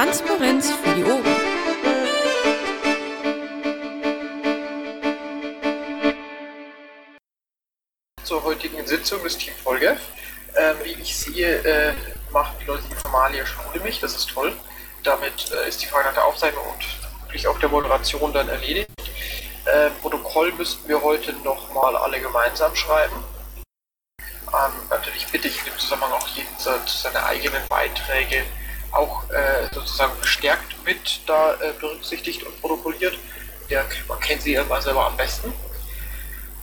[0.00, 1.22] Transparenz für die Ohren.
[8.24, 10.00] Zur heutigen Sitzung des Team Vollgef.
[10.54, 11.92] Äh, wie ich sehe, äh,
[12.32, 14.56] machen die Leute die Formalie Schule mich, das ist toll.
[15.02, 16.82] Damit äh, ist die Frage nach der Aufzeichnung und
[17.24, 18.88] wirklich auch der Moderation dann erledigt.
[19.66, 23.22] Äh, Protokoll müssten wir heute nochmal alle gemeinsam schreiben.
[24.18, 28.46] Ähm, natürlich bitte ich in dem Zusammenhang auch jeden seine eigenen Beiträge
[28.92, 33.18] auch äh, sozusagen verstärkt mit da äh, berücksichtigt und protokolliert.
[33.68, 33.84] Der,
[34.20, 35.52] kennt sie immer selber am besten.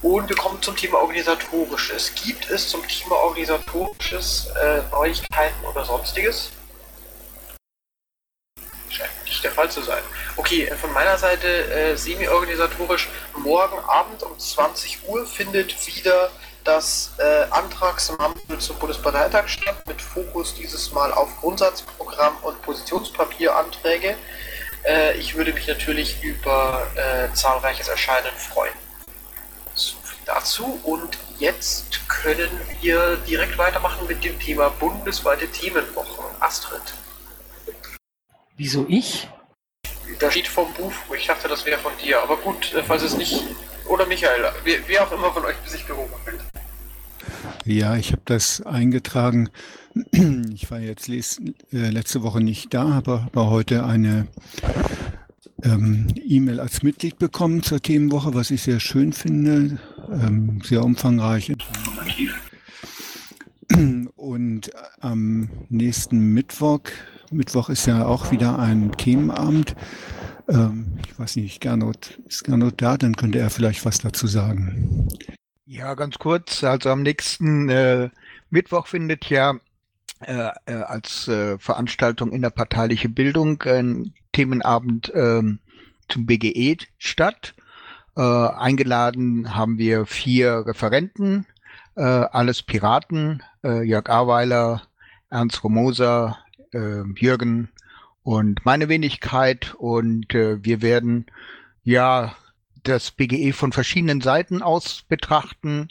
[0.01, 2.13] Und wir kommen zum Thema Organisatorisches.
[2.15, 6.51] Gibt es zum Thema Organisatorisches äh, Neuigkeiten oder sonstiges?
[8.89, 10.03] Scheint nicht der Fall zu sein.
[10.35, 13.09] Okay, äh, von meiner Seite äh, semi-organisatorisch.
[13.37, 16.29] Morgen Abend um 20 Uhr findet wieder
[16.67, 24.15] das äh, Antragsmammel zum Bundesparteitag statt, mit Fokus dieses Mal auf Grundsatzprogramm und Positionspapieranträge.
[24.83, 28.73] Äh, ich würde mich natürlich über äh, zahlreiches Erscheinen freuen.
[29.73, 32.49] So viel dazu und jetzt können
[32.81, 36.25] wir direkt weitermachen mit dem Thema bundesweite Themenwochen.
[36.41, 36.81] Astrid.
[38.57, 39.29] Wieso ich?
[40.19, 43.15] Da steht vom Buch, ich dachte, das wäre von dir, aber gut, äh, falls es
[43.15, 43.43] nicht.
[43.87, 46.41] Oder Michael, wer, wer auch immer von euch sich berufen fühlt.
[47.65, 49.49] Ja, ich habe das eingetragen.
[50.53, 51.29] Ich war jetzt äh,
[51.71, 54.27] letzte Woche nicht da, aber habe heute eine
[55.63, 59.79] ähm, E-Mail als Mitglied bekommen zur Themenwoche, was ich sehr schön finde,
[60.11, 61.53] ähm, sehr umfangreich.
[64.15, 66.81] Und am nächsten Mittwoch,
[67.31, 69.75] Mittwoch ist ja auch wieder ein Themenabend.
[70.47, 72.97] Ähm, ich weiß nicht, Gernot, ist Gernot da?
[72.97, 75.07] Dann könnte er vielleicht was dazu sagen.
[75.69, 76.63] Ja, ganz kurz.
[76.63, 78.09] Also am nächsten äh,
[78.49, 79.59] Mittwoch findet ja
[80.21, 85.41] äh, äh, als äh, Veranstaltung innerparteiliche Bildung ein Themenabend äh,
[86.07, 87.53] zum BGE statt.
[88.15, 91.45] Äh, eingeladen haben wir vier Referenten,
[91.97, 94.83] äh, alles Piraten, äh, Jörg Aweiler,
[95.29, 96.37] Ernst Romoser,
[96.71, 97.67] äh, Jürgen
[98.23, 99.75] und meine Wenigkeit.
[99.77, 101.25] Und äh, wir werden
[101.83, 102.37] ja
[102.83, 105.89] das BGE von verschiedenen Seiten aus betrachten.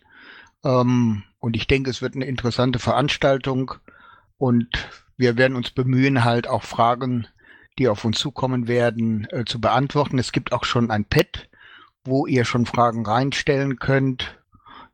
[0.65, 3.75] Ähm, und ich denke, es wird eine interessante Veranstaltung.
[4.39, 7.27] Und wir werden uns bemühen, halt auch Fragen,
[7.79, 10.19] die auf uns zukommen werden, äh, zu beantworten.
[10.19, 11.49] Es gibt auch schon ein Pad,
[12.05, 14.39] wo ihr schon Fragen reinstellen könnt.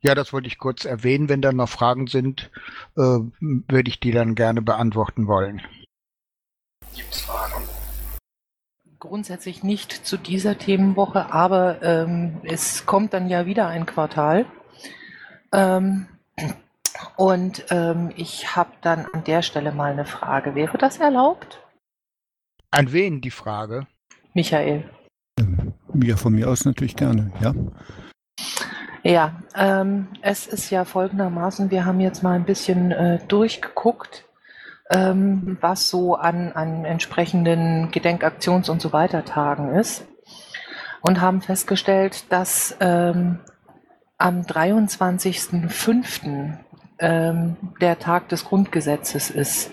[0.00, 1.28] Ja, das wollte ich kurz erwähnen.
[1.28, 2.50] Wenn da noch Fragen sind,
[2.96, 5.62] äh, würde ich die dann gerne beantworten wollen.
[6.94, 7.71] Gibt es Fragen?
[9.02, 14.46] Grundsätzlich nicht zu dieser Themenwoche, aber ähm, es kommt dann ja wieder ein Quartal.
[15.50, 16.06] Ähm,
[17.16, 20.54] und ähm, ich habe dann an der Stelle mal eine Frage.
[20.54, 21.58] Wäre das erlaubt?
[22.70, 23.88] An wen die Frage?
[24.34, 24.88] Michael.
[25.36, 27.54] Ähm, ja, von mir aus natürlich gerne, ja.
[29.02, 34.26] Ja, ähm, es ist ja folgendermaßen, wir haben jetzt mal ein bisschen äh, durchgeguckt,
[34.90, 40.06] ähm, was so an, an entsprechenden Gedenkaktions- und so weiter Tagen ist
[41.00, 43.40] und haben festgestellt, dass ähm,
[44.18, 46.58] am 23.05.
[46.98, 49.72] Ähm, der Tag des Grundgesetzes ist.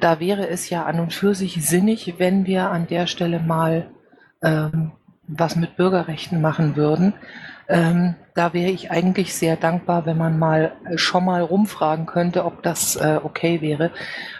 [0.00, 3.88] Da wäre es ja an und für sich sinnig, wenn wir an der Stelle mal
[4.42, 4.90] ähm,
[5.28, 7.14] was mit Bürgerrechten machen würden.
[7.70, 12.44] Ähm, da wäre ich eigentlich sehr dankbar, wenn man mal äh, schon mal rumfragen könnte,
[12.44, 13.92] ob das äh, okay wäre,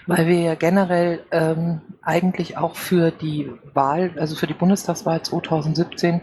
[0.08, 6.22] weil wir ja generell ähm, eigentlich auch für die Wahl, also für die Bundestagswahl 2017,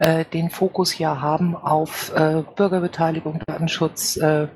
[0.00, 4.48] äh, den Fokus ja haben auf äh, Bürgerbeteiligung, Datenschutz, äh,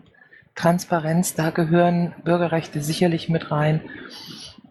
[0.56, 1.37] Transparenz.
[1.37, 3.82] Da gehören Bürgerrechte sicherlich mit rein.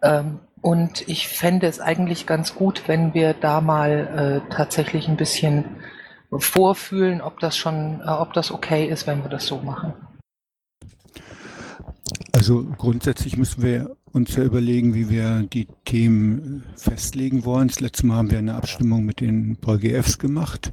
[0.02, 5.16] Ähm, und ich fände es eigentlich ganz gut, wenn wir da mal äh, tatsächlich ein
[5.16, 5.64] bisschen
[6.38, 9.92] vorfühlen, ob das schon, äh, ob das okay ist, wenn wir das so machen.
[12.32, 17.68] Also grundsätzlich müssen wir uns ja überlegen, wie wir die Themen festlegen wollen.
[17.68, 20.72] Das letzte Mal haben wir eine Abstimmung mit den PolGFs gemacht.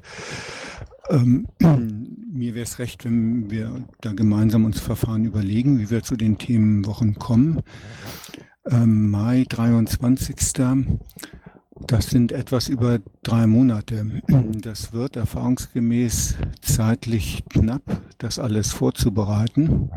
[1.08, 6.16] Ähm, mir wäre es recht, wenn wir da gemeinsam uns Verfahren überlegen, wie wir zu
[6.16, 7.62] den Themenwochen kommen.
[8.70, 10.36] Ähm, Mai 23.
[11.86, 14.22] Das sind etwas über drei Monate.
[14.60, 17.82] Das wird erfahrungsgemäß zeitlich knapp,
[18.18, 19.90] das alles vorzubereiten.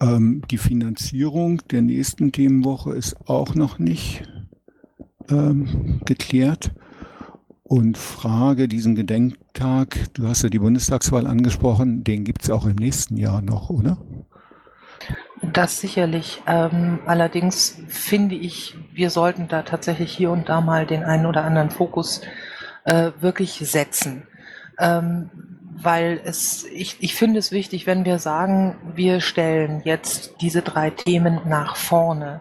[0.00, 4.24] Ähm, die Finanzierung der nächsten Themenwoche ist auch noch nicht
[5.30, 6.72] ähm, geklärt.
[7.62, 12.76] Und Frage, diesen Gedenktag, du hast ja die Bundestagswahl angesprochen, den gibt es auch im
[12.76, 13.98] nächsten Jahr noch, oder?
[15.42, 16.42] Das sicherlich.
[16.46, 21.44] Ähm, allerdings finde ich, wir sollten da tatsächlich hier und da mal den einen oder
[21.44, 22.22] anderen Fokus
[22.84, 24.26] äh, wirklich setzen.
[24.78, 25.30] Ähm,
[25.78, 30.90] weil es, ich, ich finde es wichtig, wenn wir sagen, wir stellen jetzt diese drei
[30.90, 32.40] Themen nach vorne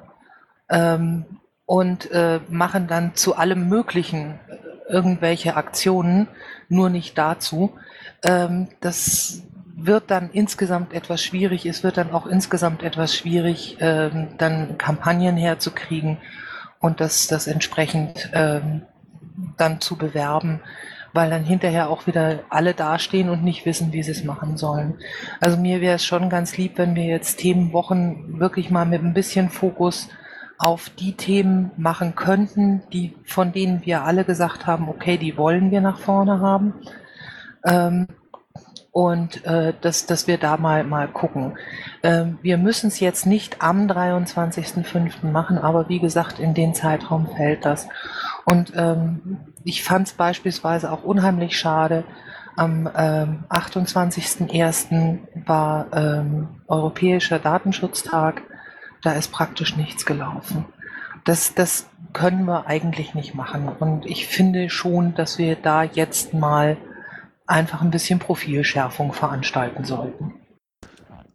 [0.69, 1.25] ähm,
[1.65, 6.27] und äh, machen dann zu allem Möglichen äh, irgendwelche Aktionen,
[6.69, 7.73] nur nicht dazu.
[8.23, 9.43] Ähm, das
[9.85, 11.65] wird dann insgesamt etwas schwierig.
[11.65, 16.17] Es wird dann auch insgesamt etwas schwierig, ähm, dann Kampagnen herzukriegen
[16.79, 18.83] und das, das entsprechend ähm,
[19.57, 20.61] dann zu bewerben,
[21.13, 24.95] weil dann hinterher auch wieder alle dastehen und nicht wissen, wie sie es machen sollen.
[25.39, 29.13] Also mir wäre es schon ganz lieb, wenn wir jetzt Themenwochen wirklich mal mit ein
[29.13, 30.09] bisschen Fokus
[30.57, 35.71] auf die Themen machen könnten, die, von denen wir alle gesagt haben, okay, die wollen
[35.71, 36.73] wir nach vorne haben.
[37.65, 38.07] Ähm,
[38.95, 41.57] und äh, dass, dass wir da mal, mal gucken.
[42.01, 45.29] Ähm, wir müssen es jetzt nicht am 23.05.
[45.29, 47.89] machen, aber wie gesagt, in den Zeitraum fällt das.
[48.45, 52.05] Und ähm, ich fand es beispielsweise auch unheimlich schade,
[52.55, 55.17] am ähm, 28.01.
[55.45, 58.43] war ähm, Europäischer Datenschutztag,
[59.03, 60.63] da ist praktisch nichts gelaufen.
[61.25, 63.67] Das, das können wir eigentlich nicht machen.
[63.77, 66.77] Und ich finde schon, dass wir da jetzt mal
[67.47, 70.33] einfach ein bisschen Profilschärfung veranstalten sollten.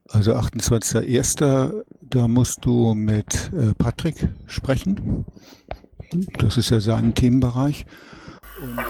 [0.08, 1.84] Also 28.01.
[2.02, 5.24] Da musst du mit äh, Patrick sprechen.
[6.38, 7.86] Das ist ja sein Themenbereich.
[8.60, 8.82] Und äh,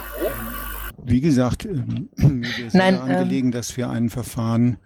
[1.04, 4.78] wie gesagt, mir ist Nein, daran ähm, gelegen, dass wir ein Verfahren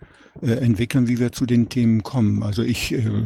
[0.43, 2.43] äh, entwickeln, wie wir zu den Themen kommen.
[2.43, 3.23] Also ich äh,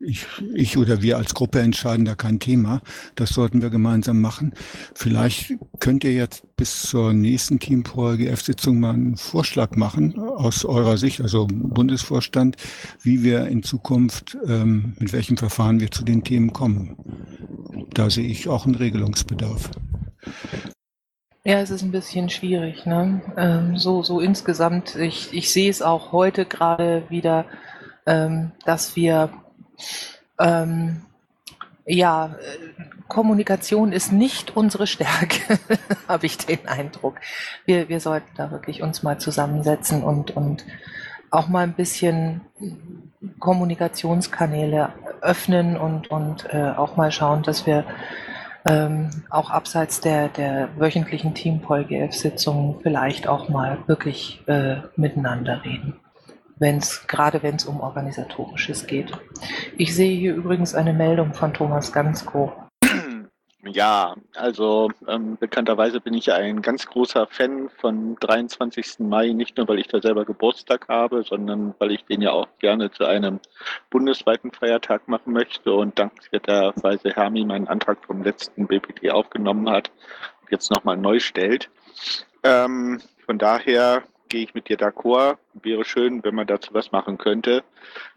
[0.00, 2.80] ich, ich oder wir als Gruppe entscheiden da kein Thema.
[3.14, 4.52] Das sollten wir gemeinsam machen.
[4.94, 10.64] Vielleicht könnt ihr jetzt bis zur nächsten Team Pro GF-Sitzung mal einen Vorschlag machen aus
[10.64, 12.56] eurer Sicht, also Bundesvorstand,
[13.02, 16.96] wie wir in Zukunft, ähm, mit welchem Verfahren wir zu den Themen kommen.
[17.92, 19.70] Da sehe ich auch einen Regelungsbedarf.
[21.44, 22.86] Ja, es ist ein bisschen schwierig.
[22.86, 23.22] Ne?
[23.36, 27.44] Ähm, so, so insgesamt, ich, ich sehe es auch heute gerade wieder,
[28.04, 29.30] ähm, dass wir
[30.38, 31.02] ähm,
[31.86, 32.36] ja,
[33.08, 35.58] Kommunikation ist nicht unsere Stärke,
[36.08, 37.20] habe ich den Eindruck.
[37.64, 40.64] Wir, wir sollten da wirklich uns mal zusammensetzen und, und
[41.30, 42.40] auch mal ein bisschen
[43.38, 47.84] Kommunikationskanäle öffnen und, und äh, auch mal schauen, dass wir
[48.64, 56.00] ähm, auch abseits der, der wöchentlichen Team-PolGF-Sitzungen vielleicht auch mal wirklich äh, miteinander reden
[56.58, 59.12] wenn's, gerade wenn es um organisatorisches geht.
[59.76, 62.52] Ich sehe hier übrigens eine Meldung von Thomas Gansko.
[63.72, 69.00] Ja, also ähm, bekannterweise bin ich ein ganz großer Fan von 23.
[69.00, 72.46] Mai, nicht nur weil ich da selber Geburtstag habe, sondern weil ich den ja auch
[72.58, 73.40] gerne zu einem
[73.90, 79.90] bundesweiten Feiertag machen möchte und dankenswerterweise Hermi meinen Antrag vom letzten BPT aufgenommen hat
[80.42, 81.68] und jetzt nochmal neu stellt.
[82.44, 85.38] Ähm, von daher gehe ich mit dir d'accord.
[85.54, 87.64] Wäre schön, wenn man dazu was machen könnte.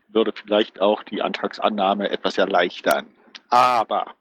[0.07, 3.07] Würde vielleicht auch die Antragsannahme etwas erleichtern.
[3.50, 4.15] Aber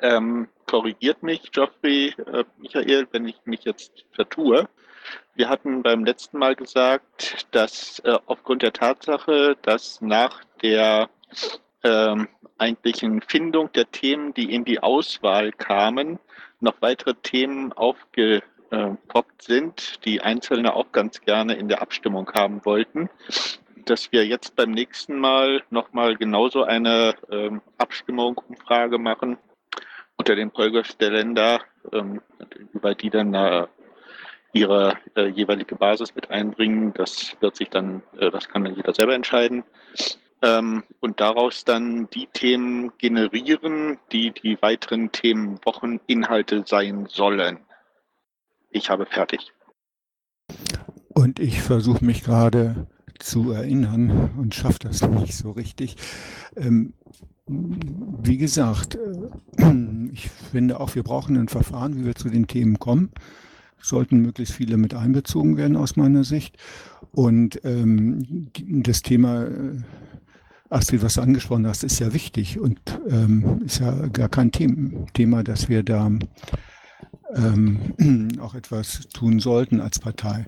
[0.00, 4.68] ähm, korrigiert mich, Geoffrey, äh, Michael, wenn ich mich jetzt vertue.
[5.34, 11.10] Wir hatten beim letzten Mal gesagt, dass äh, aufgrund der Tatsache, dass nach der
[11.82, 12.28] ähm,
[12.58, 16.18] eigentlichen Findung der Themen, die in die Auswahl kamen,
[16.60, 22.30] noch weitere Themen aufge äh, poppt sind, die Einzelne auch ganz gerne in der Abstimmung
[22.32, 23.10] haben wollten,
[23.84, 29.36] dass wir jetzt beim nächsten Mal nochmal genauso eine ähm, Abstimmung, Umfrage machen
[30.16, 32.22] unter den Polgers ähm,
[32.72, 33.66] über die dann äh,
[34.54, 36.94] ihre äh, jeweilige Basis mit einbringen.
[36.94, 39.64] Das wird sich dann, äh, das kann dann jeder selber entscheiden.
[40.40, 47.58] Ähm, und daraus dann die Themen generieren, die die weiteren Themenwocheninhalte sein sollen
[48.72, 49.52] ich habe fertig.
[51.14, 52.86] Und ich versuche mich gerade
[53.18, 55.96] zu erinnern und schaffe das nicht so richtig.
[56.56, 56.94] Ähm,
[57.46, 62.78] wie gesagt, äh, ich finde auch, wir brauchen ein Verfahren, wie wir zu den Themen
[62.78, 63.10] kommen.
[63.80, 66.56] Sollten möglichst viele mit einbezogen werden aus meiner Sicht.
[67.10, 69.80] Und ähm, das Thema, äh,
[70.70, 75.42] Astrid, was du angesprochen hast, ist ja wichtig und ähm, ist ja gar kein Thema,
[75.42, 76.10] dass wir da
[77.34, 80.46] ähm, auch etwas tun sollten als Partei.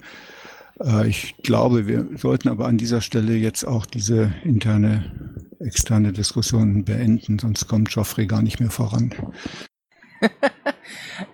[0.80, 5.12] Äh, ich glaube, wir sollten aber an dieser Stelle jetzt auch diese interne,
[5.60, 9.14] externe Diskussion beenden, sonst kommt Geoffrey gar nicht mehr voran.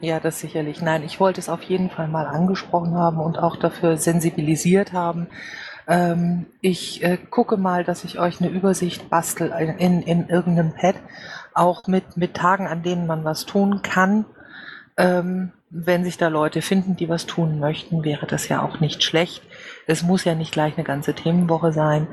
[0.01, 0.83] ja, das sicherlich.
[0.83, 5.29] Nein, ich wollte es auf jeden Fall mal angesprochen haben und auch dafür sensibilisiert haben,
[5.89, 10.73] Ähm, ich äh, gucke mal, dass ich euch eine Übersicht bastel in, in, in irgendeinem
[10.73, 10.95] Pad,
[11.53, 14.25] auch mit, mit Tagen, an denen man was tun kann.
[15.01, 19.03] Ähm, wenn sich da Leute finden, die was tun möchten, wäre das ja auch nicht
[19.03, 19.43] schlecht.
[19.87, 22.09] Es muss ja nicht gleich eine ganze Themenwoche sein.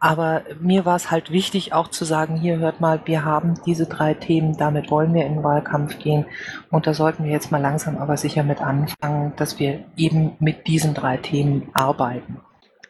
[0.00, 3.86] Aber mir war es halt wichtig, auch zu sagen, hier hört mal, wir haben diese
[3.86, 6.26] drei Themen, damit wollen wir in den Wahlkampf gehen.
[6.70, 10.66] Und da sollten wir jetzt mal langsam aber sicher mit anfangen, dass wir eben mit
[10.66, 12.40] diesen drei Themen arbeiten.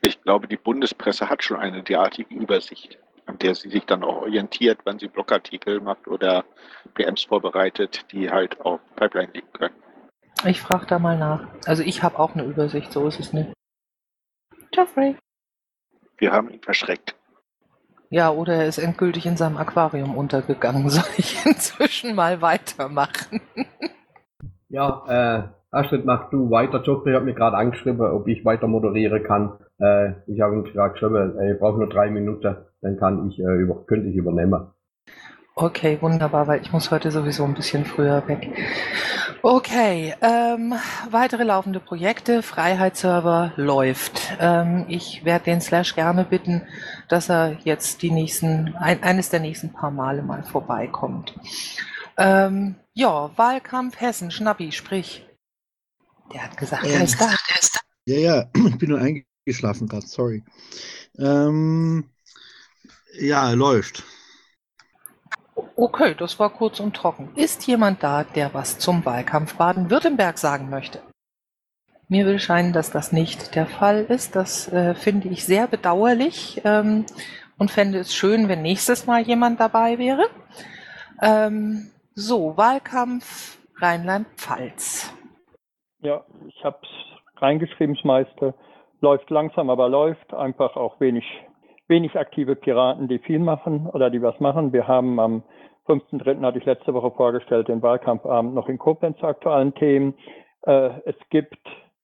[0.03, 4.23] Ich glaube, die Bundespresse hat schon eine derartige Übersicht, an der sie sich dann auch
[4.23, 6.45] orientiert, wann sie Blogartikel macht oder
[6.95, 9.75] PMs vorbereitet, die halt auf Pipeline liegen können.
[10.47, 11.47] Ich frage da mal nach.
[11.66, 13.52] Also ich habe auch eine Übersicht, so ist es nicht.
[14.75, 15.16] Jeffrey.
[16.19, 17.14] Wir haben ihn verschreckt.
[18.11, 20.88] Ja, oder er ist endgültig in seinem Aquarium untergegangen.
[20.90, 23.40] Soll ich inzwischen mal weitermachen?
[24.69, 26.81] ja, äh, Astrid, mach du weiter.
[26.81, 29.59] Geoffrey hat mir gerade angeschrieben, ob ich weiter moderieren kann.
[29.81, 33.57] Äh, ich habe ihm gerade geschrieben, ich brauche nur drei Minuten, dann kann ich, äh,
[33.57, 34.69] über, könnte ich übernehmen.
[35.57, 38.50] Okay, wunderbar, weil ich muss heute sowieso ein bisschen früher weg.
[39.43, 40.75] Okay, ähm,
[41.11, 42.43] weitere laufende Projekte.
[42.43, 44.37] Freiheitsserver läuft.
[44.41, 46.62] Ähm, ich werde den Slash gerne bitten,
[47.09, 51.35] dass er jetzt die nächsten, ein, eines der nächsten paar Male mal vorbeikommt.
[52.17, 55.26] Ähm, ja, Wahlkampf Hessen, Schnappi, sprich.
[56.33, 57.31] Der hat gesagt, er ist da.
[58.07, 60.43] Ja, ja, ich bin nur eingeschlafen gerade, sorry.
[61.17, 62.11] Ähm,
[63.18, 64.02] ja, läuft.
[65.76, 67.30] Okay, das war kurz und trocken.
[67.37, 71.00] Ist jemand da, der was zum Wahlkampf Baden-Württemberg sagen möchte?
[72.09, 74.37] Mir will scheinen, dass das nicht der Fall ist.
[74.37, 77.06] Das äh, finde ich sehr bedauerlich ähm,
[77.59, 80.25] und fände es schön, wenn nächstes Mal jemand dabei wäre.
[81.23, 85.12] Ähm, so, Wahlkampf Rheinland-Pfalz.
[86.00, 88.54] Ja, ich habe es reingeschrieben, Schmeister.
[89.00, 90.33] Läuft langsam, aber läuft.
[90.35, 91.25] Einfach auch wenig
[91.88, 94.73] wenig aktive Piraten, die viel machen oder die was machen.
[94.73, 95.43] Wir haben am
[95.87, 96.43] 5.3.
[96.43, 100.14] hatte ich letzte Woche vorgestellt, den Wahlkampfabend noch in Koblenz zu aktuellen Themen.
[100.62, 101.59] Äh, es gibt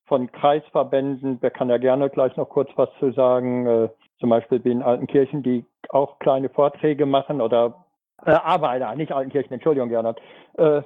[0.05, 4.63] von Kreisverbänden, wer kann ja gerne gleich noch kurz was zu sagen, äh, zum Beispiel
[4.65, 7.87] wie in Altenkirchen, die auch kleine Vorträge machen oder
[8.27, 10.21] äh, Arbeiter, nicht Altenkirchen, Entschuldigung, Gernot,
[10.59, 10.83] äh,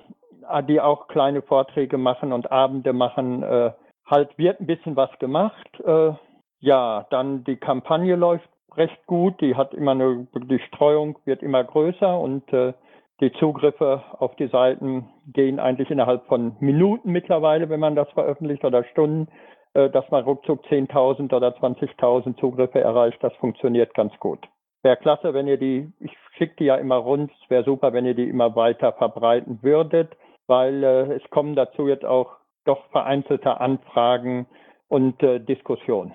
[0.69, 3.43] die auch kleine Vorträge machen und Abende machen.
[3.43, 3.73] Äh,
[4.07, 5.81] halt wird ein bisschen was gemacht.
[5.85, 6.13] Äh,
[6.61, 9.41] ja, dann die Kampagne läuft recht gut.
[9.41, 12.73] Die hat immer eine, die Streuung wird immer größer und äh,
[13.21, 18.65] die Zugriffe auf die Seiten gehen eigentlich innerhalb von Minuten mittlerweile, wenn man das veröffentlicht
[18.65, 19.29] oder Stunden,
[19.75, 23.19] äh, dass man ruckzuck 10.000 oder 20.000 Zugriffe erreicht.
[23.23, 24.41] Das funktioniert ganz gut.
[24.83, 28.05] Wäre klasse, wenn ihr die, ich schicke die ja immer rund, es wäre super, wenn
[28.05, 30.15] ihr die immer weiter verbreiten würdet,
[30.47, 34.47] weil äh, es kommen dazu jetzt auch doch vereinzelte Anfragen
[34.89, 36.15] und äh, Diskussionen.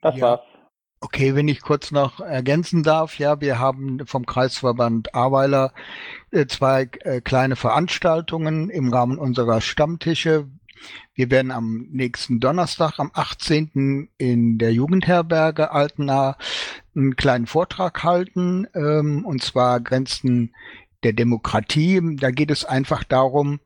[0.00, 0.22] Das ja.
[0.22, 0.51] war's.
[1.04, 5.72] Okay, wenn ich kurz noch ergänzen darf, ja, wir haben vom Kreisverband Ahrweiler
[6.30, 10.46] äh, zwei äh, kleine Veranstaltungen im Rahmen unserer Stammtische.
[11.12, 14.10] Wir werden am nächsten Donnerstag, am 18.
[14.16, 16.38] in der Jugendherberge Altenaar
[16.94, 20.54] einen kleinen Vortrag halten, ähm, und zwar Grenzen
[21.02, 22.00] der Demokratie.
[22.14, 23.58] Da geht es einfach darum,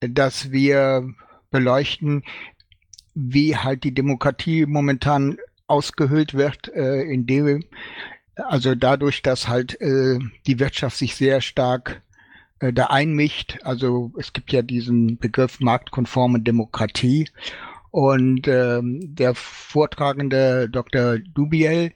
[0.00, 1.08] dass wir
[1.50, 2.24] beleuchten,
[3.14, 7.64] wie halt die Demokratie momentan ausgehöhlt wird, äh, in dem,
[8.36, 12.02] also dadurch, dass halt äh, die Wirtschaft sich sehr stark
[12.60, 13.58] äh, da einmischt.
[13.62, 17.28] Also es gibt ja diesen Begriff marktkonforme Demokratie.
[17.90, 21.18] Und ähm, der Vortragende Dr.
[21.18, 21.92] Dubiel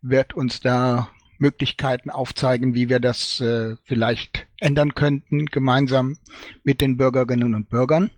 [0.00, 6.16] wird uns da Möglichkeiten aufzeigen, wie wir das äh, vielleicht ändern könnten, gemeinsam
[6.62, 8.10] mit den Bürgerinnen und Bürgern.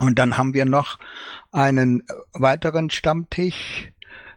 [0.00, 0.98] Und dann haben wir noch
[1.52, 2.02] einen
[2.34, 3.92] weiteren Stammtisch,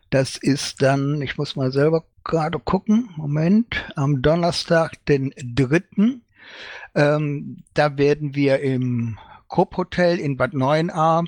[0.10, 6.24] das ist dann, ich muss mal selber gerade gucken, Moment, am Donnerstag, den dritten.
[6.96, 11.26] Ähm, da werden wir im Krupp Hotel in Bad Neuenahr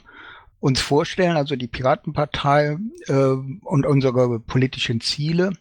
[0.60, 5.54] uns vorstellen, also die Piratenpartei äh, und unsere politischen Ziele.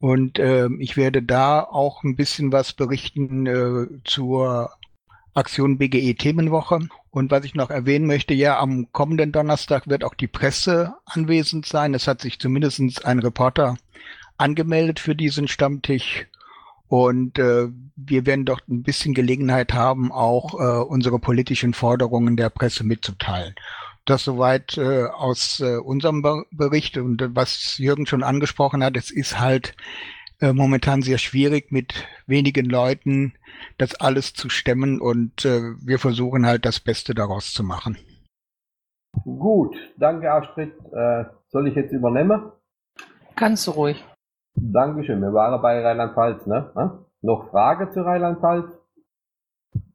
[0.00, 4.70] Und äh, ich werde da auch ein bisschen was berichten äh, zur
[5.34, 6.80] Aktion BGE Themenwoche.
[7.10, 11.66] Und was ich noch erwähnen möchte, ja, am kommenden Donnerstag wird auch die Presse anwesend
[11.66, 11.94] sein.
[11.94, 13.76] Es hat sich zumindest ein Reporter
[14.36, 16.26] angemeldet für diesen Stammtisch.
[16.88, 22.48] Und äh, wir werden dort ein bisschen Gelegenheit haben, auch äh, unsere politischen Forderungen der
[22.48, 23.54] Presse mitzuteilen.
[24.06, 29.10] Das soweit äh, aus äh, unserem Bericht und äh, was Jürgen schon angesprochen hat, es
[29.10, 29.74] ist halt
[30.40, 33.34] äh, momentan sehr schwierig mit wenigen Leuten
[33.76, 37.96] das alles zu stemmen und äh, wir versuchen halt das Beste daraus zu machen.
[39.24, 40.72] Gut, danke Astrid.
[40.92, 42.52] Äh, soll ich jetzt übernehmen?
[43.36, 44.04] Ganz so ruhig.
[44.54, 45.20] Dankeschön.
[45.20, 46.70] Wir waren bei Rheinland-Pfalz, ne?
[46.74, 47.04] Ha?
[47.22, 48.66] Noch Frage zu Rheinland-Pfalz?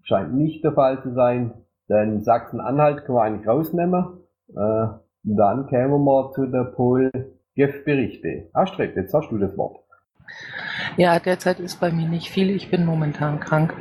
[0.03, 1.53] Scheint nicht der Fall zu sein.
[1.89, 4.19] Denn Sachsen-Anhalt können wir eigentlich rausnehmen.
[4.49, 4.87] Äh,
[5.23, 8.49] dann kämen wir zu der Pol-GEF-Berichte.
[8.53, 9.82] Astrid, jetzt hast du das Wort.
[10.97, 12.49] Ja, derzeit ist bei mir nicht viel.
[12.49, 13.73] Ich bin momentan krank.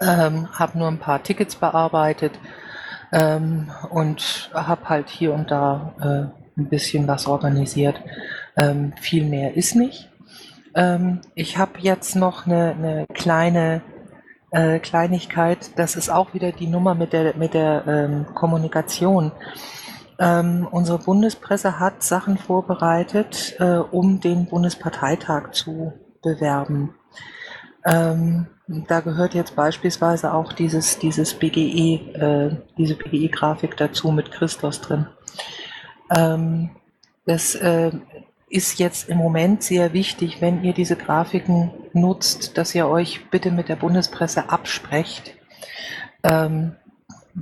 [0.00, 2.32] Ähm, habe nur ein paar Tickets bearbeitet
[3.12, 8.00] ähm, und habe halt hier und da äh, ein bisschen was organisiert.
[8.56, 10.10] Ähm, viel mehr ist nicht.
[10.74, 13.82] Ähm, ich habe jetzt noch eine, eine kleine
[14.50, 15.70] äh, Kleinigkeit.
[15.76, 19.32] Das ist auch wieder die Nummer mit der, mit der ähm, Kommunikation.
[20.18, 26.94] Ähm, unsere Bundespresse hat Sachen vorbereitet, äh, um den Bundesparteitag zu bewerben.
[27.84, 34.80] Ähm, da gehört jetzt beispielsweise auch dieses, dieses BGE, äh, diese BGE-Grafik dazu mit Christos
[34.80, 35.06] drin.
[36.14, 36.70] Ähm,
[37.24, 37.92] das äh,
[38.50, 43.50] ist jetzt im Moment sehr wichtig, wenn ihr diese Grafiken nutzt, dass ihr euch bitte
[43.50, 45.36] mit der Bundespresse absprecht,
[46.22, 46.76] ähm,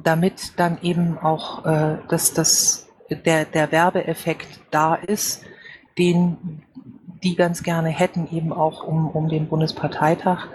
[0.02, 5.44] damit dann eben auch äh, dass das, der, der Werbeeffekt da ist,
[5.98, 6.62] den
[7.22, 10.46] die ganz gerne hätten, eben auch um, um den Bundesparteitag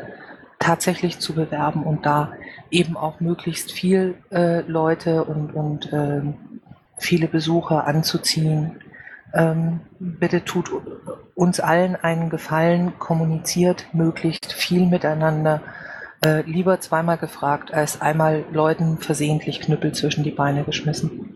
[0.59, 2.33] tatsächlich zu bewerben und da
[2.69, 6.21] eben auch möglichst viel äh, Leute und, und äh,
[6.97, 8.79] viele Besucher anzuziehen.
[9.33, 10.71] Ähm, bitte tut
[11.35, 15.61] uns allen einen Gefallen, kommuniziert möglichst viel miteinander.
[16.23, 21.35] Äh, lieber zweimal gefragt, als einmal Leuten versehentlich Knüppel zwischen die Beine geschmissen.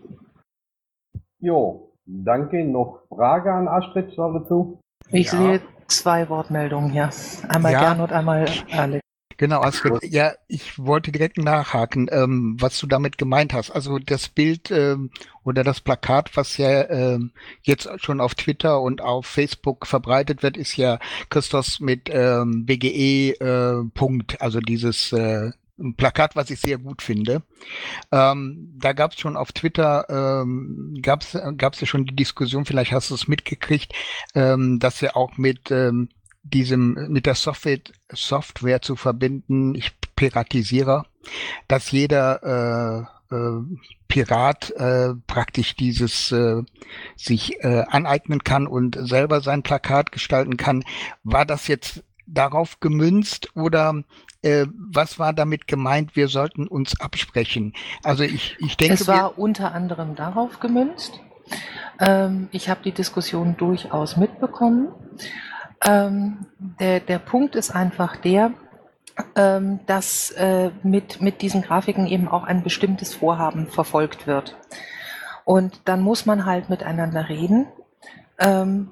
[1.40, 2.64] Jo, danke.
[2.64, 4.80] Noch Frage an Astrid dazu?
[5.10, 5.38] Ich Ja.
[5.38, 7.10] sehe zwei Wortmeldungen hier.
[7.48, 7.80] Einmal Ja.
[7.80, 9.02] Gernot, einmal Alex.
[9.36, 10.02] Genau, Astrid.
[10.04, 13.70] Ja, ich wollte direkt nachhaken, ähm, was du damit gemeint hast.
[13.70, 15.10] Also das Bild ähm,
[15.44, 20.56] oder das Plakat, was ja ähm, jetzt schon auf Twitter und auf Facebook verbreitet wird,
[20.56, 25.50] ist ja Christos mit ähm, BGE äh, Punkt, also dieses äh,
[25.98, 27.42] Plakat, was ich sehr gut finde.
[28.10, 32.64] Ähm, da gab es schon auf Twitter, ähm, gab es gab's ja schon die Diskussion,
[32.64, 33.92] vielleicht hast du es mitgekriegt,
[34.34, 36.08] ähm, dass er auch mit ähm,
[36.50, 37.80] diesem mit der Software
[38.12, 41.04] Software zu verbinden, ich piratisiere,
[41.68, 43.60] dass jeder äh, äh,
[44.08, 46.62] Pirat äh, praktisch dieses äh,
[47.16, 50.84] sich äh, aneignen kann und selber sein Plakat gestalten kann.
[51.24, 54.02] War das jetzt darauf gemünzt oder
[54.42, 57.74] äh, was war damit gemeint, wir sollten uns absprechen?
[58.02, 61.20] Also ich, ich denke, Es war unter anderem darauf gemünzt.
[61.98, 64.88] Ähm, ich habe die Diskussion durchaus mitbekommen.
[65.84, 66.46] Ähm,
[66.80, 68.52] der, der Punkt ist einfach der,
[69.34, 74.56] ähm, dass äh, mit, mit diesen Grafiken eben auch ein bestimmtes Vorhaben verfolgt wird.
[75.44, 77.66] Und dann muss man halt miteinander reden.
[78.38, 78.90] Ähm,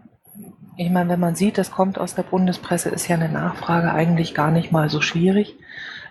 [0.77, 4.35] ich meine, wenn man sieht, das kommt aus der Bundespresse, ist ja eine Nachfrage eigentlich
[4.35, 5.57] gar nicht mal so schwierig.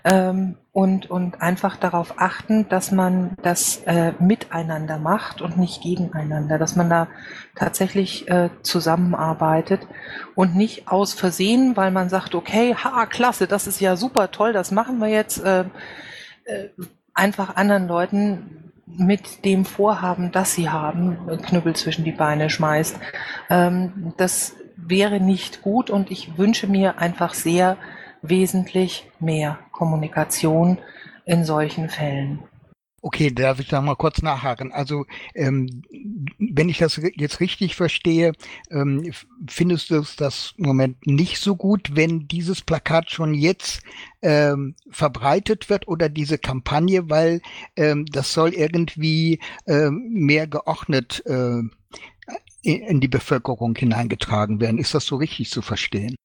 [0.04, 6.58] Ähm, und, und einfach darauf achten, dass man das äh, miteinander macht und nicht gegeneinander,
[6.58, 7.08] dass man da
[7.56, 9.88] tatsächlich äh, zusammenarbeitet
[10.34, 14.52] und nicht aus Versehen, weil man sagt, okay, ha, klasse, das ist ja super toll,
[14.52, 15.66] das machen wir jetzt, äh,
[16.46, 16.70] äh,
[17.14, 23.00] einfach anderen Leuten mit dem Vorhaben, das sie haben, Knüppel zwischen die Beine schmeißt.
[23.50, 27.78] Ähm, das wäre nicht gut und ich wünsche mir einfach sehr
[28.24, 30.80] wesentlich mehr Kommunikation
[31.26, 32.40] in solchen Fällen.
[33.06, 34.72] Okay, darf ich da mal kurz nachhaken?
[34.72, 35.06] Also,
[35.36, 35.84] ähm,
[36.40, 38.32] wenn ich das jetzt richtig verstehe,
[38.72, 39.12] ähm,
[39.46, 43.82] findest du es das im Moment nicht so gut, wenn dieses Plakat schon jetzt
[44.22, 47.42] ähm, verbreitet wird oder diese Kampagne, weil
[47.76, 51.62] ähm, das soll irgendwie ähm, mehr geordnet äh,
[52.62, 54.80] in die Bevölkerung hineingetragen werden.
[54.80, 56.16] Ist das so richtig zu verstehen?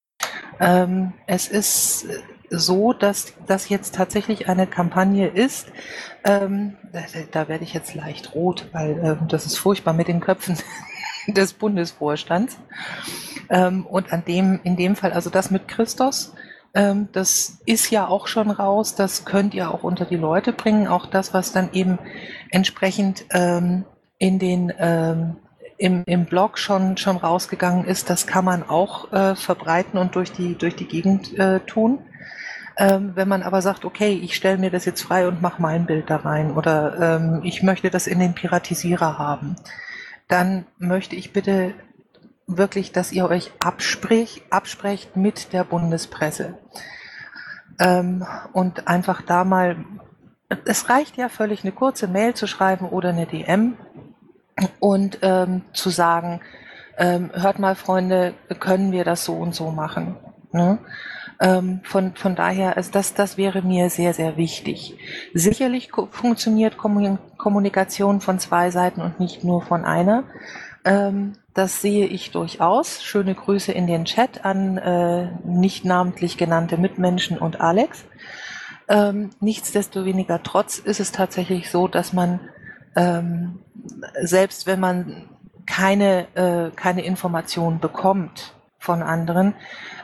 [0.61, 2.07] Ähm, es ist
[2.51, 5.69] so, dass das jetzt tatsächlich eine Kampagne ist.
[6.25, 10.21] Ähm, da, da werde ich jetzt leicht rot, weil ähm, das ist furchtbar mit den
[10.21, 10.57] Köpfen
[11.29, 12.59] des Bundesvorstands.
[13.51, 16.35] Ähm, und an dem, in dem Fall, also das mit Christos,
[16.75, 18.95] ähm, das ist ja auch schon raus.
[18.95, 20.87] Das könnt ihr auch unter die Leute bringen.
[20.87, 21.99] Auch das, was dann eben
[22.51, 23.85] entsprechend ähm,
[24.19, 25.37] in den ähm,
[25.79, 30.33] im, im Blog schon, schon rausgegangen ist, das kann man auch äh, verbreiten und durch
[30.33, 32.01] die, durch die Gegend äh, tun.
[32.77, 35.87] Ähm, wenn man aber sagt, okay, ich stelle mir das jetzt frei und mache mein
[35.87, 39.57] Bild da rein oder ähm, ich möchte das in den Piratisierer haben,
[40.29, 41.75] dann möchte ich bitte
[42.47, 46.59] wirklich, dass ihr euch absprich, absprecht mit der Bundespresse.
[47.79, 49.85] Ähm, und einfach da mal,
[50.65, 53.77] es reicht ja völlig, eine kurze Mail zu schreiben oder eine DM
[54.81, 56.41] und ähm, zu sagen,
[56.97, 60.17] ähm, hört mal, Freunde, können wir das so und so machen?
[60.53, 60.79] Ne?
[61.41, 64.97] Ähm, von, von daher, also das, das wäre mir sehr, sehr wichtig.
[65.35, 70.25] Sicherlich funktioniert Kommunikation von zwei Seiten und nicht nur von einer.
[70.85, 73.03] Ähm, das sehe ich durchaus.
[73.03, 78.05] Schöne Grüße in den Chat an äh, nicht namentlich genannte Mitmenschen und Alex.
[78.89, 82.41] Ähm, nichtsdestoweniger trotz ist es tatsächlich so, dass man
[82.99, 83.61] ähm,
[84.21, 85.29] selbst wenn man
[85.67, 89.55] keine, äh, keine Informationen bekommt von anderen,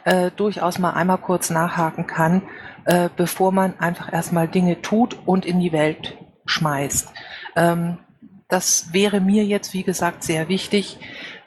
[0.04, 2.42] äh, durchaus mal einmal kurz nachhaken kann,
[2.84, 7.08] äh, bevor man einfach erstmal Dinge tut und in die Welt schmeißt.
[7.56, 7.98] Ähm,
[8.48, 10.98] das wäre mir jetzt, wie gesagt, sehr wichtig,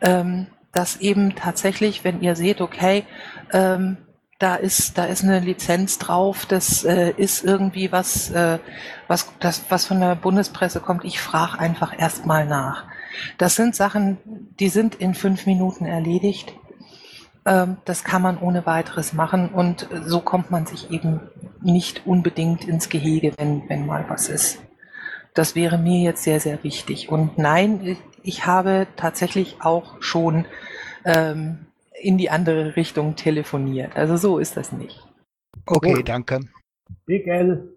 [0.01, 3.05] ähm, dass eben tatsächlich, wenn ihr seht, okay,
[3.53, 3.97] ähm,
[4.39, 8.59] da ist, da ist eine Lizenz drauf, das äh, ist irgendwie was, äh,
[9.07, 11.03] was, das, was von der Bundespresse kommt.
[11.05, 12.85] Ich frage einfach erstmal nach.
[13.39, 14.17] Das sind Sachen,
[14.59, 16.53] die sind in fünf Minuten erledigt.
[17.45, 21.19] Ähm, das kann man ohne weiteres machen und so kommt man sich eben
[21.61, 24.59] nicht unbedingt ins Gehege, wenn, wenn mal was ist.
[25.33, 27.09] Das wäre mir jetzt sehr, sehr wichtig.
[27.09, 30.45] Und nein, ich habe tatsächlich auch schon
[31.05, 31.67] ähm,
[32.01, 33.95] in die andere Richtung telefoniert.
[33.95, 35.05] Also so ist das nicht.
[35.65, 36.39] Okay, danke.
[37.05, 37.75] Big L.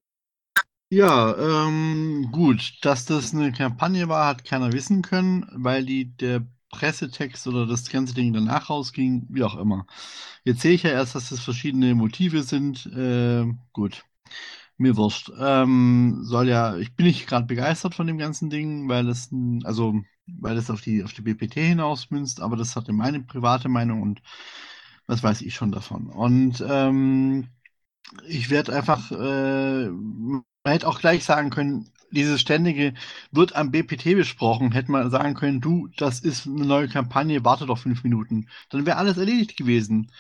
[0.92, 2.78] Ja, ähm, gut.
[2.83, 7.90] Dass das eine Kampagne war, hat keiner wissen können, weil die der Pressetext oder das
[7.90, 9.87] ganze Ding danach rausging, wie auch immer.
[10.44, 12.87] Jetzt sehe ich ja erst, dass das verschiedene Motive sind.
[12.87, 14.04] Äh, gut.
[14.78, 15.30] Mir wurscht.
[15.38, 19.30] Ähm, soll ja, ich bin nicht gerade begeistert von dem ganzen Ding, weil es,
[19.64, 20.00] also,
[20.40, 24.23] weil es auf die, auf die BPT hinausmünzt, aber das hat meine private Meinung und
[25.07, 26.09] was weiß ich schon davon.
[26.09, 27.49] Und ähm,
[28.27, 32.95] ich werde einfach, äh, man hätte auch gleich sagen können, dieses ständige
[33.31, 37.66] wird am BPT besprochen, hätte man sagen können, du, das ist eine neue Kampagne, warte
[37.66, 38.49] doch fünf Minuten.
[38.71, 40.11] Dann wäre alles erledigt gewesen.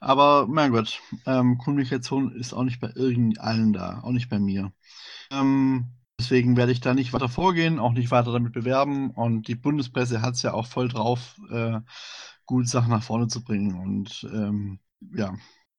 [0.00, 4.72] Aber mein Gott, ähm, Kommunikation ist auch nicht bei irgendeinen da, auch nicht bei mir.
[5.32, 5.86] Ähm,
[6.20, 9.10] deswegen werde ich da nicht weiter vorgehen, auch nicht weiter damit bewerben.
[9.10, 11.80] Und die Bundespresse hat es ja auch voll drauf, äh,
[12.44, 13.74] gute Sachen nach vorne zu bringen.
[13.74, 14.80] Und ähm,
[15.14, 15.34] ja,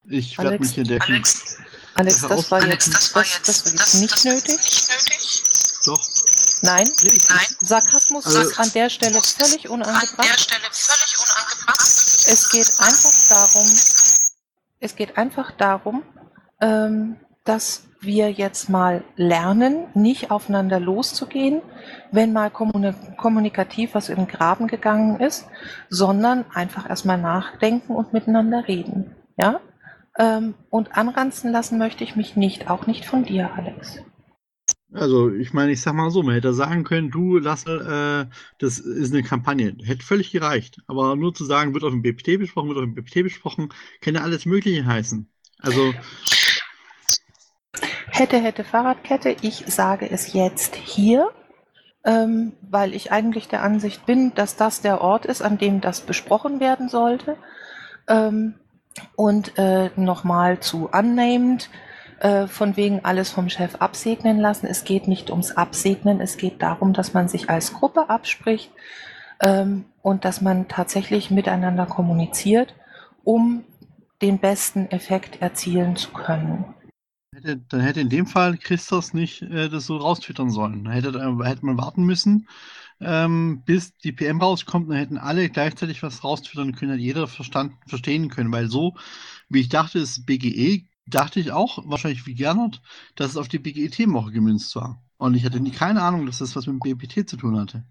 [0.10, 1.58] ich werde mich in der Alex,
[1.94, 4.88] Alex, das war jetzt, das, war jetzt, das war jetzt nicht nötig.
[5.86, 6.02] Doch.
[6.64, 7.48] Nein, Nein.
[7.60, 10.20] Sarkasmus also, ist an der Stelle völlig unangebracht.
[10.20, 11.88] An der Stelle völlig unangebracht.
[12.28, 13.68] Es geht einfach darum,
[14.80, 16.04] es geht einfach darum,
[16.62, 21.62] ähm, dass wir jetzt mal lernen, nicht aufeinander loszugehen,
[22.12, 25.48] wenn mal kommunikativ was in den Graben gegangen ist,
[25.90, 29.16] sondern einfach erstmal nachdenken und miteinander reden.
[29.38, 29.60] Ja?
[30.18, 34.00] Ähm, und anranzen lassen möchte ich mich nicht, auch nicht von dir, Alex.
[34.94, 38.78] Also, ich meine, ich sag mal so, man hätte sagen können, du, Lasse, äh, das
[38.78, 39.74] ist eine Kampagne.
[39.84, 40.82] Hätte völlig gereicht.
[40.88, 43.70] Aber nur zu sagen, wird auf dem BPT besprochen, wird auf dem BPT besprochen,
[44.02, 45.30] kann ja alles Mögliche heißen.
[45.60, 45.94] Also.
[48.22, 49.36] Hätte, hätte Fahrradkette.
[49.42, 51.32] Ich sage es jetzt hier,
[52.06, 56.02] ähm, weil ich eigentlich der Ansicht bin, dass das der Ort ist, an dem das
[56.02, 57.36] besprochen werden sollte.
[58.08, 58.60] Ähm,
[59.16, 61.72] und äh, nochmal zu unnamed
[62.20, 64.68] äh, von wegen alles vom Chef absegnen lassen.
[64.68, 68.72] Es geht nicht ums Absegnen, es geht darum, dass man sich als Gruppe abspricht
[69.40, 72.76] ähm, und dass man tatsächlich miteinander kommuniziert,
[73.24, 73.64] um
[74.22, 76.76] den besten Effekt erzielen zu können.
[77.44, 80.84] Hätte, dann hätte in dem Fall Christos nicht äh, das so raustwittern sollen.
[80.86, 82.48] Dann hätte, äh, hätte man warten müssen,
[83.00, 87.78] ähm, bis die PM rauskommt, dann hätten alle gleichzeitig was raustwittern können, hat jeder verstanden,
[87.88, 88.96] verstehen können, weil so,
[89.50, 92.82] wie ich dachte, ist BGE dachte ich auch, wahrscheinlich wie Gernot,
[93.16, 95.02] dass es auf die BGE-Themenwoche gemünzt war.
[95.18, 97.84] Und ich hatte nie keine Ahnung, dass das was mit dem BPT zu tun hatte.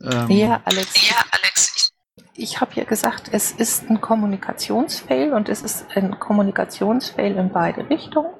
[0.00, 1.08] Ähm, ja, Alex.
[1.08, 1.92] Ja, Alex.
[2.34, 7.88] Ich habe ja gesagt, es ist ein Kommunikationsfail und es ist ein Kommunikationsfail in beide
[7.88, 8.30] Richtungen.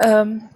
[0.00, 0.48] Ähm,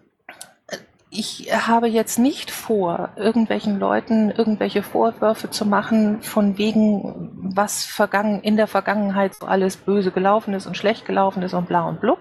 [1.10, 8.40] ich habe jetzt nicht vor, irgendwelchen Leuten irgendwelche Vorwürfe zu machen, von wegen, was vergangen,
[8.42, 12.00] in der Vergangenheit so alles böse gelaufen ist und schlecht gelaufen ist und bla und
[12.00, 12.18] blub,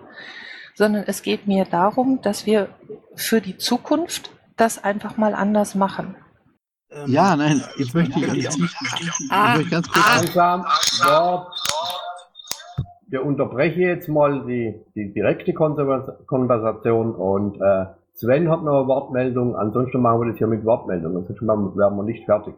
[0.73, 2.69] sondern es geht mir darum, dass wir
[3.15, 6.15] für die Zukunft das einfach mal anders machen.
[7.05, 10.05] Ja, nein, ich möchte ganz, ich, ich, ah, möchte ganz kurz.
[10.07, 11.51] Langsam, stopp.
[13.09, 19.55] Wir unterbrechen jetzt mal die, die direkte Konversation und äh, Sven hat noch eine Wortmeldung,
[19.55, 22.53] ansonsten machen wir das hier mit Wortmeldungen, ansonsten werden wir nicht fertig.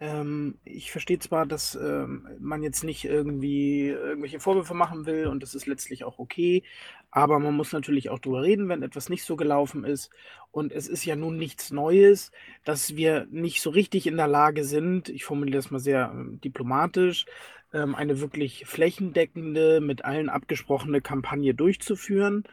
[0.00, 5.42] Ähm, ich verstehe zwar, dass ähm, man jetzt nicht irgendwie irgendwelche Vorwürfe machen will und
[5.42, 6.64] das ist letztlich auch okay,
[7.12, 10.10] aber man muss natürlich auch drüber reden, wenn etwas nicht so gelaufen ist.
[10.50, 12.32] Und es ist ja nun nichts Neues,
[12.64, 16.36] dass wir nicht so richtig in der Lage sind, ich formuliere das mal sehr äh,
[16.38, 17.26] diplomatisch,
[17.74, 22.44] ähm, eine wirklich flächendeckende, mit allen abgesprochene Kampagne durchzuführen.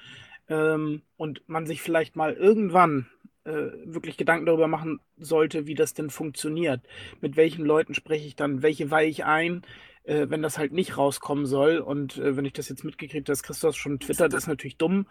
[0.50, 3.08] Ähm, und man sich vielleicht mal irgendwann
[3.46, 6.82] äh, wirklich Gedanken darüber machen sollte, wie das denn funktioniert.
[7.22, 9.62] Mit welchen Leuten spreche ich dann, welche weihe ich ein,
[10.04, 11.78] äh, wenn das halt nicht rauskommen soll.
[11.78, 15.08] Und äh, wenn ich das jetzt mitgekriegt habe, dass Christoph schon twittert, ist natürlich dumm.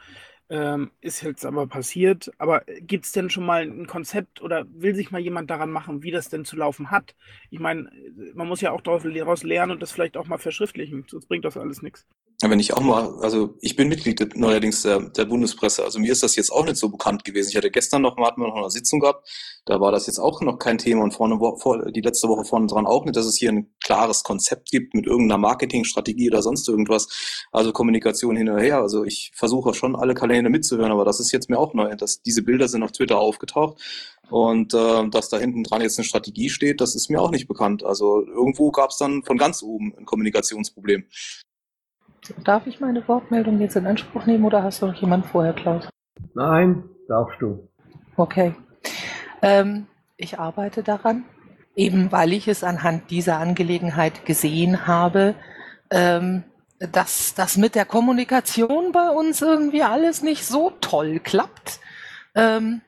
[0.49, 2.33] Ähm, ist jetzt aber passiert.
[2.39, 6.03] Aber gibt es denn schon mal ein Konzept oder will sich mal jemand daran machen,
[6.03, 7.15] wie das denn zu laufen hat?
[7.51, 7.91] Ich meine,
[8.35, 11.57] man muss ja auch daraus lernen und das vielleicht auch mal verschriftlichen, sonst bringt das
[11.57, 12.07] alles nichts.
[12.43, 16.23] Wenn ich auch mal, also ich bin Mitglied neuerdings der, der, Bundespresse, also mir ist
[16.23, 17.51] das jetzt auch nicht so bekannt gewesen.
[17.51, 19.29] Ich hatte gestern noch mal, hatten wir noch eine Sitzung gehabt,
[19.67, 22.67] da war das jetzt auch noch kein Thema und vorne, vor, die letzte Woche vorne
[22.67, 26.67] dran auch nicht, dass es hier ein klares Konzept gibt mit irgendeiner Marketingstrategie oder sonst
[26.67, 27.09] irgendwas.
[27.53, 28.79] Also Kommunikation hin und her.
[28.79, 32.23] Also ich versuche schon alle Kanäle mitzuhören, aber das ist jetzt mir auch neu, dass
[32.23, 33.79] diese Bilder sind auf Twitter aufgetaucht
[34.31, 37.49] und äh, dass da hinten dran jetzt eine Strategie steht, das ist mir auch nicht
[37.49, 37.85] bekannt.
[37.85, 41.05] Also irgendwo gab es dann von ganz oben ein Kommunikationsproblem.
[42.45, 45.89] Darf ich meine Wortmeldung jetzt in Anspruch nehmen oder hast du noch jemand vorher, Klaus?
[46.35, 47.69] Nein, darfst du.
[48.17, 48.55] Okay.
[49.43, 51.25] Ähm, ich arbeite daran,
[51.75, 55.35] eben weil ich es anhand dieser Angelegenheit gesehen habe,
[55.91, 56.45] ähm,
[56.79, 61.81] dass das mit der Kommunikation bei uns irgendwie alles nicht so toll klappt.
[62.35, 62.81] Ähm,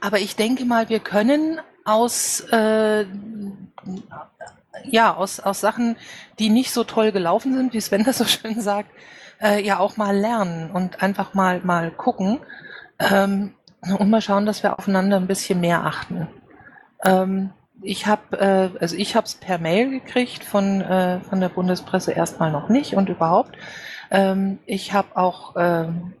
[0.00, 3.06] aber ich denke mal, wir können aus äh,
[4.84, 5.96] ja, aus, aus Sachen,
[6.38, 8.90] die nicht so toll gelaufen sind, wie Sven das so schön sagt,
[9.40, 12.38] äh, ja auch mal lernen und einfach mal, mal gucken
[12.98, 13.54] ähm,
[13.98, 16.28] und mal schauen, dass wir aufeinander ein bisschen mehr achten.
[17.02, 17.50] Ähm,
[17.82, 22.12] ich habe, äh, also ich habe es per Mail gekriegt von, äh, von der Bundespresse
[22.12, 23.56] erstmal noch nicht und überhaupt.
[24.10, 26.12] Ähm, ich habe auch ähm,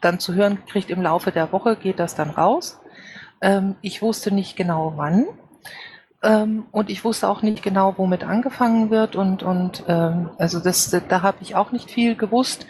[0.00, 2.80] dann zu hören gekriegt, im Laufe der Woche geht das dann raus.
[3.40, 5.26] Ähm, ich wusste nicht genau wann.
[6.24, 9.14] Ähm, und ich wusste auch nicht genau, womit angefangen wird.
[9.14, 12.66] Und, und ähm, also das, da habe ich auch nicht viel gewusst.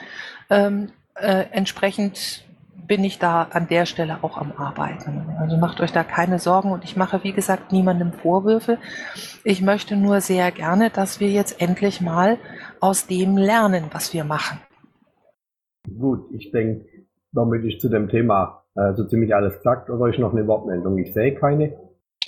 [0.51, 2.45] Ähm, äh, entsprechend
[2.87, 5.27] bin ich da an der Stelle auch am Arbeiten.
[5.39, 8.79] Also macht euch da keine Sorgen und ich mache, wie gesagt, niemandem Vorwürfe.
[9.43, 12.39] Ich möchte nur sehr gerne, dass wir jetzt endlich mal
[12.81, 14.59] aus dem lernen, was wir machen.
[15.99, 16.87] Gut, ich denke,
[17.33, 19.89] damit ist zu dem Thema äh, so ziemlich alles gesagt.
[19.89, 20.99] Oder ist noch eine Wortmeldung?
[20.99, 21.73] Ich sehe keine.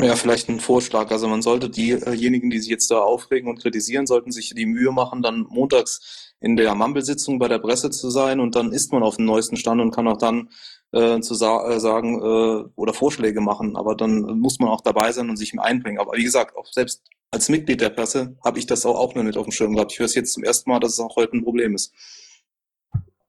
[0.01, 1.11] Ja, vielleicht ein Vorschlag.
[1.11, 4.93] Also man sollte diejenigen, die sich jetzt da aufregen und kritisieren, sollten sich die Mühe
[4.93, 9.03] machen, dann montags in der Mumble-Sitzung bei der Presse zu sein und dann ist man
[9.03, 10.51] auf dem neuesten Stand und kann auch dann
[10.93, 13.77] äh, zu sa äh, sagen äh, oder Vorschläge machen.
[13.77, 15.99] Aber dann muss man auch dabei sein und sich einbringen.
[15.99, 19.23] Aber wie gesagt, auch selbst als Mitglied der Presse habe ich das auch, auch noch
[19.23, 19.93] nicht auf dem Schirm gehabt.
[19.93, 21.93] Ich höre es jetzt zum ersten Mal, dass es auch heute ein Problem ist.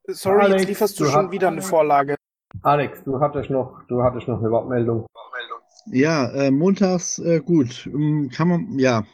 [0.07, 2.15] Sorry, Alex, jetzt lieferst du, du schon wieder eine Vorlage.
[2.61, 5.05] Alex, du hattest noch, du hattest noch eine Wortmeldung.
[5.13, 5.56] Wortmeldung.
[5.91, 7.89] Ja, äh, montags äh, gut.
[7.93, 9.05] Ähm, kann man, ja.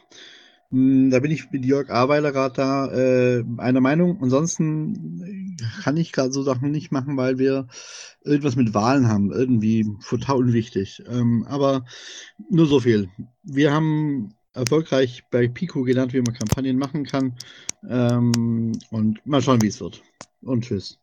[0.72, 4.22] Ähm, da bin ich mit Jörg Aweiler gerade da äh, einer Meinung.
[4.22, 7.68] Ansonsten kann ich gerade so Sachen nicht machen, weil wir
[8.22, 9.30] irgendwas mit Wahlen haben.
[9.32, 11.02] Irgendwie total unwichtig.
[11.08, 11.84] Ähm, aber
[12.50, 13.08] nur so viel.
[13.42, 17.36] Wir haben erfolgreich bei Pico gelernt, wie man Kampagnen machen kann.
[17.88, 20.02] Ähm, und mal schauen, wie es wird.
[20.42, 20.98] Und tschüss.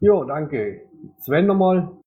[0.00, 0.82] Jo, danke.
[1.20, 2.01] Sven nochmal.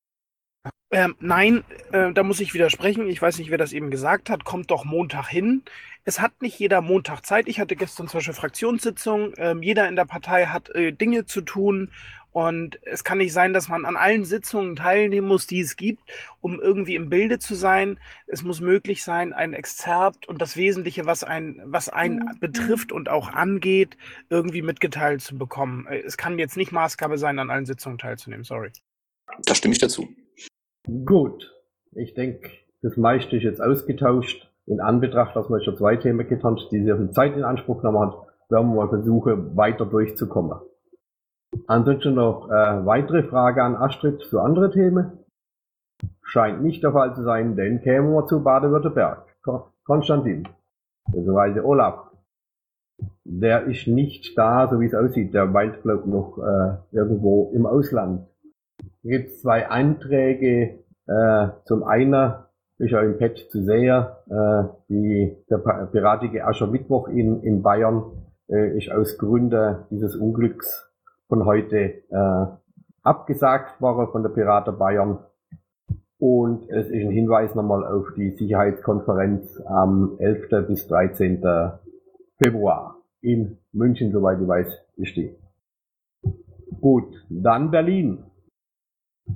[0.96, 3.10] Ähm, nein, äh, da muss ich widersprechen.
[3.10, 4.46] Ich weiß nicht, wer das eben gesagt hat.
[4.46, 5.62] Kommt doch Montag hin.
[6.06, 7.50] Es hat nicht jeder Montag Zeit.
[7.50, 9.34] Ich hatte gestern zum Beispiel Fraktionssitzung.
[9.38, 11.92] Ähm, jeder in der Partei hat äh, Dinge zu tun.
[12.32, 16.02] Und es kann nicht sein, dass man an allen Sitzungen teilnehmen muss, die es gibt,
[16.40, 18.00] um irgendwie im Bilde zu sein.
[18.28, 22.40] Es muss möglich sein, ein Exzerpt und das Wesentliche, was ein, was einen mhm.
[22.40, 23.98] betrifft und auch angeht,
[24.30, 25.88] irgendwie mitgeteilt zu bekommen.
[25.88, 28.46] Äh, es kann jetzt nicht Maßgabe sein, an allen Sitzungen teilzunehmen.
[28.46, 28.72] Sorry.
[29.46, 30.08] Da stimme ich dazu.
[31.06, 31.52] Gut.
[31.94, 32.50] Ich denke,
[32.82, 34.52] das meiste ist jetzt ausgetauscht.
[34.68, 38.00] In Anbetracht, dass wir schon zwei Themen getan die sehr viel Zeit in Anspruch genommen
[38.00, 38.18] hat,
[38.50, 40.60] werden wir mal versuchen, weiter durchzukommen.
[41.68, 45.20] Ansonsten noch äh, weitere Frage an Astrid zu anderen Themen?
[46.22, 49.26] Scheint nicht der Fall zu sein, denn kämen wir zu Baden-Württemberg.
[49.84, 50.48] Konstantin,
[51.06, 52.12] beziehungsweise Olaf.
[53.24, 55.34] Der ist nicht da, so wie es aussieht.
[55.34, 58.28] Der weilt, glaube noch äh, irgendwo im Ausland
[59.06, 60.80] gibt zwei Anträge.
[61.08, 62.34] Äh, zum einen
[62.78, 65.58] ist ja im Pet zu sehen, äh, die, der
[65.92, 68.04] piratige Aschermittwoch in, in Bayern
[68.50, 70.92] äh, ist aus Gründen dieses Unglücks
[71.28, 72.46] von heute äh,
[73.04, 75.20] abgesagt worden von der Pirater Bayern.
[76.18, 80.68] Und es ist ein Hinweis nochmal auf die Sicherheitskonferenz am 11.
[80.68, 81.44] bis 13.
[82.42, 85.36] Februar in München, soweit ich weiß, ist die.
[86.80, 88.24] Gut, dann Berlin.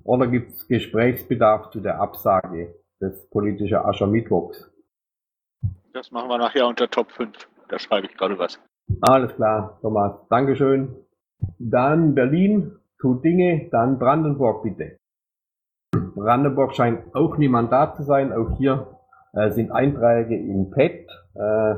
[0.04, 4.72] Oder gibt es Gesprächsbedarf zu der Absage des politischen Aschermittwochs?
[5.94, 7.36] Das machen wir nachher unter Top 5.
[7.70, 8.60] Da schreibe ich gerade was.
[9.02, 10.28] Alles klar, Thomas.
[10.30, 10.96] Dankeschön.
[11.58, 14.98] Dann Berlin, tut Dinge, dann Brandenburg bitte.
[16.16, 18.34] Brandenburg scheint auch niemand da zu sein.
[18.34, 19.00] Auch hier
[19.34, 21.08] äh, sind Einträge im Pad.
[21.36, 21.76] Äh,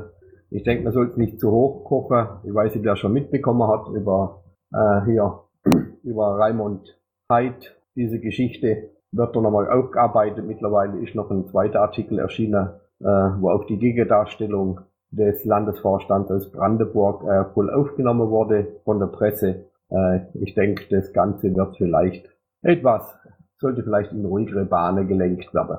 [0.50, 2.40] ich denke, man sollte nicht zu hoch kochen.
[2.44, 5.44] Ich weiß nicht, wer schon mitbekommen hat über äh, hier
[6.02, 6.98] über Raimund
[7.30, 7.76] Heid.
[7.94, 10.46] Diese Geschichte wird dann nochmal aufgearbeitet.
[10.46, 16.50] Mittlerweile ist noch ein zweiter Artikel erschienen, äh, wo auch die Gegendarstellung des Landesvorstands aus
[16.50, 19.66] Brandenburg äh, voll aufgenommen wurde von der Presse.
[19.90, 22.28] Äh, ich denke, das Ganze wird vielleicht
[22.62, 23.14] etwas,
[23.58, 25.78] sollte vielleicht in ruhigere Bahnen gelenkt werden.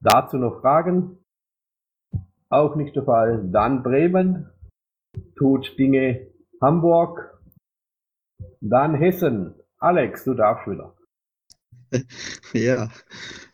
[0.00, 1.18] Dazu noch Fragen?
[2.48, 3.46] Auch nicht der Fall.
[3.52, 4.48] Dann Bremen,
[5.36, 6.28] tut Dinge
[6.60, 7.38] Hamburg,
[8.60, 9.54] dann Hessen.
[9.78, 10.94] Alex, du darfst wieder.
[12.54, 12.88] Ja.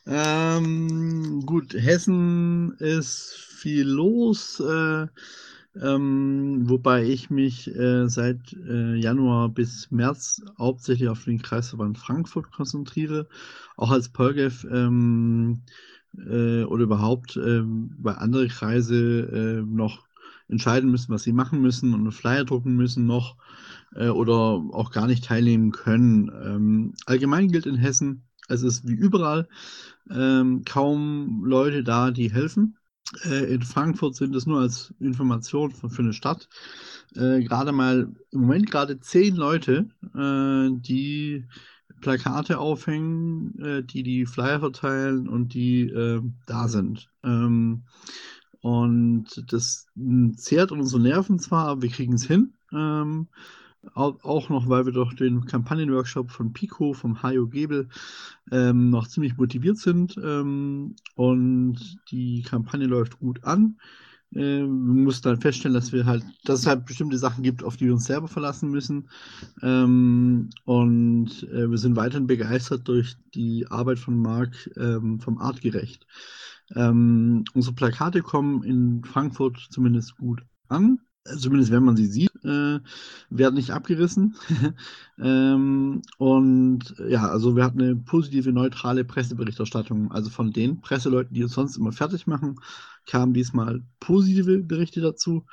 [0.07, 5.07] Ähm, gut, Hessen ist viel los, äh,
[5.81, 12.51] ähm, wobei ich mich äh, seit äh, Januar bis März hauptsächlich auf den Kreisverband Frankfurt
[12.53, 13.29] konzentriere,
[13.77, 15.63] auch als Polgef ähm,
[16.17, 20.07] äh, oder überhaupt ähm, bei anderen Kreise äh, noch
[20.49, 23.37] entscheiden müssen, was sie machen müssen und einen Flyer drucken müssen noch
[23.95, 26.31] äh, oder auch gar nicht teilnehmen können.
[26.45, 29.49] Ähm, allgemein gilt in Hessen, es ist wie überall
[30.11, 32.79] ähm, kaum Leute da, die helfen.
[33.25, 36.49] Äh, in Frankfurt sind es nur als Information für, für eine Stadt
[37.15, 41.45] äh, gerade mal im Moment gerade zehn Leute, äh, die
[42.01, 47.09] Plakate aufhängen, äh, die die Flyer verteilen und die äh, da sind.
[47.25, 47.85] Ähm,
[48.61, 49.87] und das
[50.37, 52.55] zehrt unsere Nerven zwar, aber wir kriegen es hin.
[52.73, 53.29] Ähm,
[53.95, 57.89] auch noch, weil wir durch den Kampagnenworkshop von Pico, vom Hajo Gebel,
[58.51, 60.17] ähm, noch ziemlich motiviert sind.
[60.23, 63.77] Ähm, und die Kampagne läuft gut an.
[64.35, 67.77] Ähm, wir mussten dann feststellen, dass wir halt, dass es halt bestimmte Sachen gibt, auf
[67.77, 69.09] die wir uns selber verlassen müssen.
[69.63, 76.07] Ähm, und äh, wir sind weiterhin begeistert durch die Arbeit von Marc ähm, vom Artgerecht.
[76.75, 80.99] Ähm, unsere Plakate kommen in Frankfurt zumindest gut an
[81.37, 82.81] zumindest wenn man sie sieht, äh,
[83.31, 84.37] werden nicht abgerissen.
[85.19, 90.13] ähm, und ja, also wir hatten eine positive, neutrale Presseberichterstattung.
[90.13, 92.61] Also von den Presseleuten, die uns sonst immer fertig machen,
[93.07, 95.45] kamen diesmal positive Berichte dazu.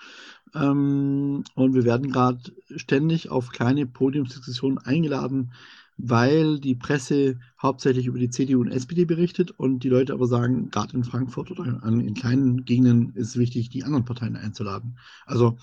[0.54, 2.40] Ähm, und wir werden gerade
[2.76, 5.52] ständig auf kleine Podiumsdiskussionen eingeladen,
[5.98, 10.70] weil die Presse hauptsächlich über die CDU und SPD berichtet und die Leute aber sagen,
[10.70, 14.98] gerade in Frankfurt oder in kleinen Gegenden ist es wichtig, die anderen Parteien einzuladen.
[15.26, 15.58] Also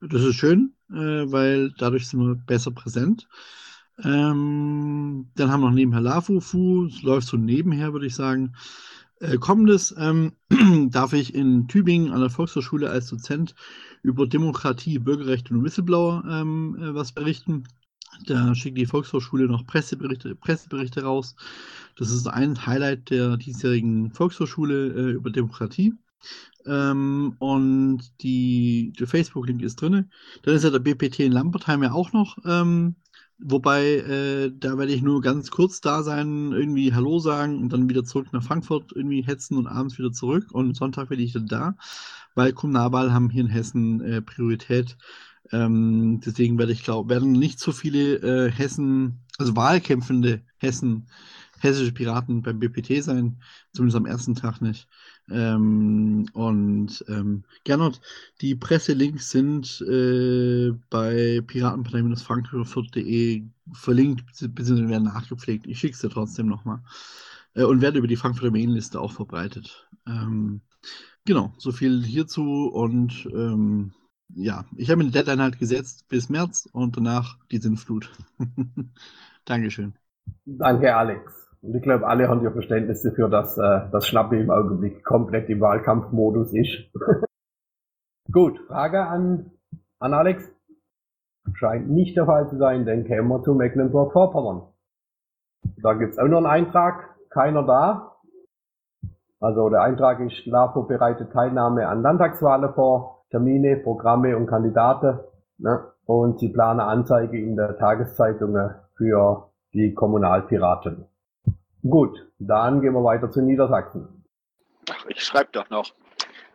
[0.00, 0.94] das ist schön, äh,
[1.30, 3.28] weil dadurch sind wir besser präsent.
[4.02, 8.54] Ähm, dann haben wir noch nebenher LAFUFU, es läuft so nebenher, würde ich sagen.
[9.20, 10.32] Äh, kommendes ähm,
[10.90, 13.54] darf ich in Tübingen an der Volkshochschule als Dozent
[14.02, 17.64] über Demokratie, Bürgerrechte und Whistleblower ähm, äh, was berichten.
[18.26, 21.34] Da schickt die Volkshochschule noch Presseberichte, Presseberichte raus.
[21.96, 25.94] Das ist ein Highlight der diesjährigen Volkshochschule äh, über Demokratie.
[26.66, 30.10] Ähm, und die, der Facebook-Link ist drin.
[30.42, 32.38] Dann ist ja der BPT in Lambertheim ja auch noch.
[32.46, 32.96] Ähm,
[33.38, 37.88] wobei, äh, da werde ich nur ganz kurz da sein, irgendwie Hallo sagen und dann
[37.88, 40.52] wieder zurück nach Frankfurt irgendwie hetzen und abends wieder zurück.
[40.52, 41.76] Und Sonntag werde ich dann da,
[42.34, 44.96] weil Kommunalwahl haben hier in Hessen äh, Priorität.
[45.52, 51.08] Ähm, deswegen werde ich glaube, werden nicht so viele äh, Hessen, also wahlkämpfende Hessen,
[51.60, 53.40] hessische Piraten beim BPT sein,
[53.72, 54.88] zumindest am ersten Tag nicht.
[55.30, 58.00] Ähm, und ähm, Gernot,
[58.40, 64.88] die Presselinks sind äh, bei piratenpartei-frankfurt.de verlinkt, bzw.
[64.88, 65.66] werden nachgepflegt.
[65.66, 66.80] Ich schicke es dir trotzdem nochmal.
[67.54, 69.88] Äh, und werde über die Frankfurter Mailingliste auch verbreitet.
[70.06, 70.62] Ähm,
[71.24, 73.92] genau, so viel hierzu und ähm,
[74.34, 78.10] ja, ich habe mir eine Deadline halt gesetzt bis März und danach die Sinnflut.
[79.44, 79.94] Dankeschön.
[80.44, 81.42] Danke, Alex.
[81.62, 85.48] Und ich glaube, alle haben ja Verständnis dafür, dass äh, das Schnappe im Augenblick komplett
[85.48, 86.90] im Wahlkampfmodus ist.
[88.32, 89.52] Gut, Frage an,
[89.98, 90.50] an Alex.
[91.54, 94.62] Scheint nicht der Fall zu sein, denn kämen wir zu Mecklenburg-Vorpommern.
[95.82, 98.16] Da gibt's auch noch einen Eintrag, keiner da.
[99.40, 103.11] Also der Eintrag ist LAFO bereitet Teilnahme an Landtagswahlen vor.
[103.32, 105.18] Termine, Programme und Kandidaten.
[105.56, 105.90] Ne?
[106.04, 108.56] Und sie planen Anzeige in der Tageszeitung
[108.94, 111.06] für die Kommunalpiraten.
[111.82, 114.24] Gut, dann gehen wir weiter zu Niedersachsen.
[114.90, 115.90] Ach, ich schreibe doch noch.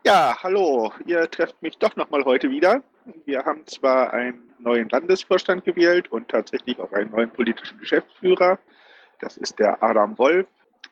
[0.05, 2.82] Ja, hallo, ihr trefft mich doch nochmal heute wieder.
[3.25, 8.59] Wir haben zwar einen neuen Landesvorstand gewählt und tatsächlich auch einen neuen politischen Geschäftsführer.
[9.19, 10.47] Das ist der Adam Wolf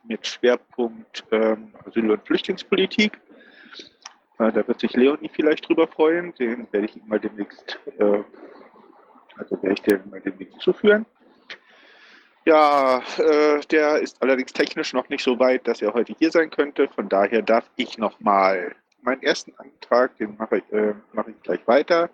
[0.08, 3.20] mit Schwerpunkt ähm, Asyl- und Flüchtlingspolitik.
[4.40, 6.34] Äh, da wird sich Leonie vielleicht drüber freuen.
[6.36, 8.24] Den werde ich mal demnächst, äh,
[9.38, 11.06] also werde ich den mal demnächst zuführen.
[12.46, 16.52] Ja, äh, der ist allerdings technisch noch nicht so weit, dass er heute hier sein
[16.52, 16.88] könnte.
[16.90, 21.68] Von daher darf ich nochmal meinen ersten Antrag, den mache ich, äh, mache ich gleich
[21.68, 22.10] weiter.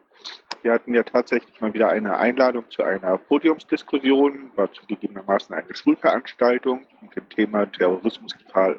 [0.62, 6.86] Wir hatten ja tatsächlich mal wieder eine Einladung zu einer Podiumsdiskussion, war zugegebenermaßen eine Schulveranstaltung
[7.02, 8.76] mit dem Thema Terrorismusgefahr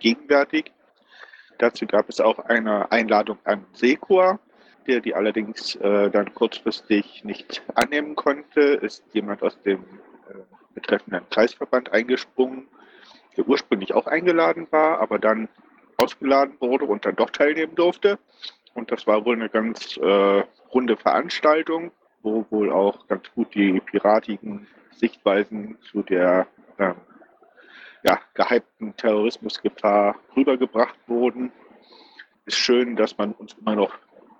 [0.00, 0.72] gegenwärtig.
[1.62, 4.40] Dazu gab es auch eine Einladung an Sekor,
[4.88, 8.60] der die allerdings äh, dann kurzfristig nicht annehmen konnte.
[8.60, 10.38] Ist jemand aus dem äh,
[10.74, 12.66] betreffenden Kreisverband eingesprungen,
[13.36, 15.48] der ursprünglich auch eingeladen war, aber dann
[15.98, 18.18] ausgeladen wurde und dann doch teilnehmen durfte.
[18.74, 20.42] Und das war wohl eine ganz äh,
[20.74, 21.92] runde Veranstaltung,
[22.24, 26.48] wo wohl auch ganz gut die piratigen Sichtweisen zu der
[26.80, 26.96] ähm,
[28.02, 31.52] ja, gehypten Terrorismusgefahr rübergebracht wurden.
[32.46, 33.94] Ist schön, dass man uns immer noch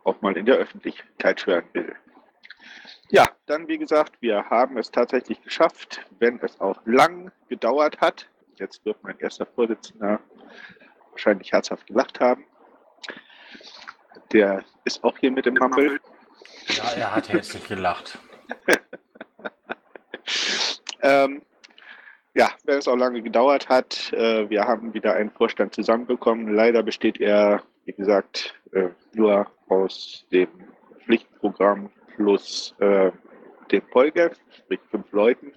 [0.04, 1.94] auch mal in der Öffentlichkeit hören will.
[3.10, 8.28] Ja, dann wie gesagt, wir haben es tatsächlich geschafft, wenn es auch lang gedauert hat.
[8.56, 10.20] Jetzt wird mein erster Vorsitzender
[11.10, 12.44] wahrscheinlich herzhaft gelacht haben.
[14.32, 16.00] Der ist auch hier mit im Mumble.
[16.68, 18.18] Ja, er hat herzlich gelacht.
[21.02, 21.42] ähm,
[22.34, 26.54] ja, wenn es auch lange gedauert hat, äh, wir haben wieder einen Vorstand zusammenbekommen.
[26.54, 30.48] Leider besteht er, wie gesagt, äh, nur aus dem
[31.04, 33.10] Pflichtprogramm plus äh,
[33.70, 35.52] dem Polgef, sprich fünf Leuten.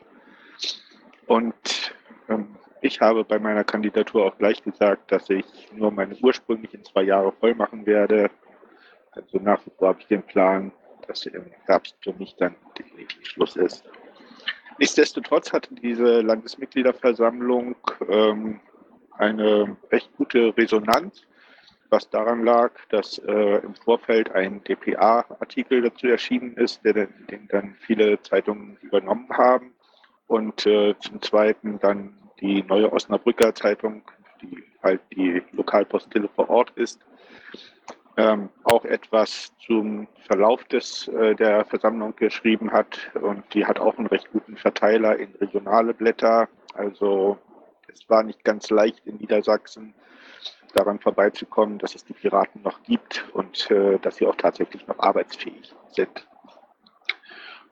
[1.27, 1.93] Und
[2.29, 7.03] ähm, ich habe bei meiner Kandidatur auch gleich gesagt, dass ich nur meine ursprünglichen zwei
[7.03, 8.29] Jahre voll machen werde.
[9.11, 10.71] Also nach wie vor habe ich den Plan,
[11.07, 13.85] dass im Herbst für mich dann definitiv Schluss ist.
[14.77, 17.75] Nichtsdestotrotz hatte diese Landesmitgliederversammlung
[18.09, 18.59] ähm,
[19.17, 21.23] eine recht gute Resonanz,
[21.89, 27.75] was daran lag, dass äh, im Vorfeld ein DPA-Artikel dazu erschienen ist, der, den dann
[27.79, 29.73] viele Zeitungen übernommen haben.
[30.27, 34.01] Und äh, zum Zweiten dann die neue Osnabrücker Zeitung,
[34.41, 36.99] die halt die Lokalpostille vor Ort ist,
[38.17, 43.11] ähm, auch etwas zum Verlauf des, äh, der Versammlung geschrieben hat.
[43.15, 46.47] Und die hat auch einen recht guten Verteiler in regionale Blätter.
[46.73, 47.37] Also
[47.91, 49.93] es war nicht ganz leicht in Niedersachsen
[50.73, 54.99] daran vorbeizukommen, dass es die Piraten noch gibt und äh, dass sie auch tatsächlich noch
[54.99, 56.27] arbeitsfähig sind.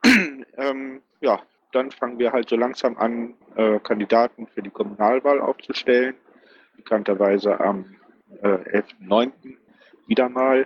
[0.58, 1.42] ähm, ja,
[1.74, 6.16] dann fangen wir halt so langsam an, äh, Kandidaten für die Kommunalwahl aufzustellen.
[6.78, 7.96] Bekannterweise am
[8.42, 9.32] äh, 11.09.
[10.08, 10.66] wieder mal,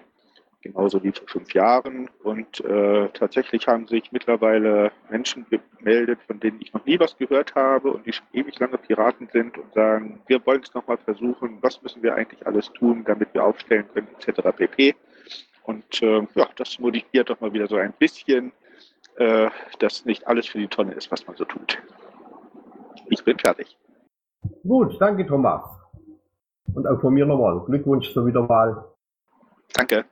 [0.62, 2.10] genauso wie vor fünf Jahren.
[2.24, 7.56] Und äh, tatsächlich haben sich mittlerweile Menschen gemeldet, von denen ich noch nie was gehört
[7.56, 11.58] habe und die schon ewig lange Piraten sind und sagen, wir wollen es nochmal versuchen,
[11.62, 14.42] was müssen wir eigentlich alles tun, damit wir aufstellen können, etc.
[14.56, 14.96] pp.
[15.64, 18.52] Und äh, ja, das motiviert doch mal wieder so ein bisschen,
[19.18, 21.78] äh, dass nicht alles für die Tonne ist, was man so tut.
[23.10, 23.78] Ich bin fertig.
[24.64, 25.64] Gut, danke Thomas.
[26.74, 28.86] Und auch von mir nochmal Glückwunsch zur Wiederwahl.
[29.74, 30.06] Danke.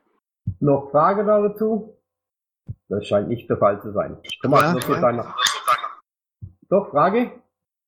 [0.59, 1.97] Noch Frage dazu?
[2.87, 4.17] Das scheint nicht der Fall zu sein.
[4.41, 5.01] Thomas, Ja, zu ja.
[5.01, 5.35] deiner.
[6.69, 7.31] Doch, Frage?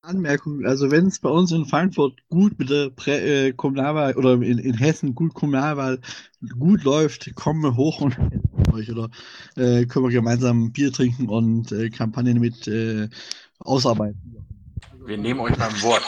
[0.01, 4.33] Anmerkung, also wenn es bei uns in Frankfurt gut mit der Prä äh, Kommunalwahl oder
[4.33, 5.99] in, in Hessen gut Kommunalwahl
[6.57, 9.09] gut läuft, kommen wir hoch und helfen euch oder
[9.55, 13.09] äh, können wir gemeinsam Bier trinken und äh, Kampagnen mit äh,
[13.59, 14.45] ausarbeiten.
[15.05, 16.03] Wir nehmen euch beim Wort.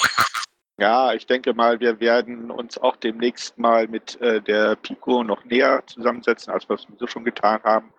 [0.80, 5.44] Ja, ich denke mal, wir werden uns auch demnächst mal mit äh, der Pico noch
[5.44, 7.92] näher zusammensetzen, als wir es so schon getan haben.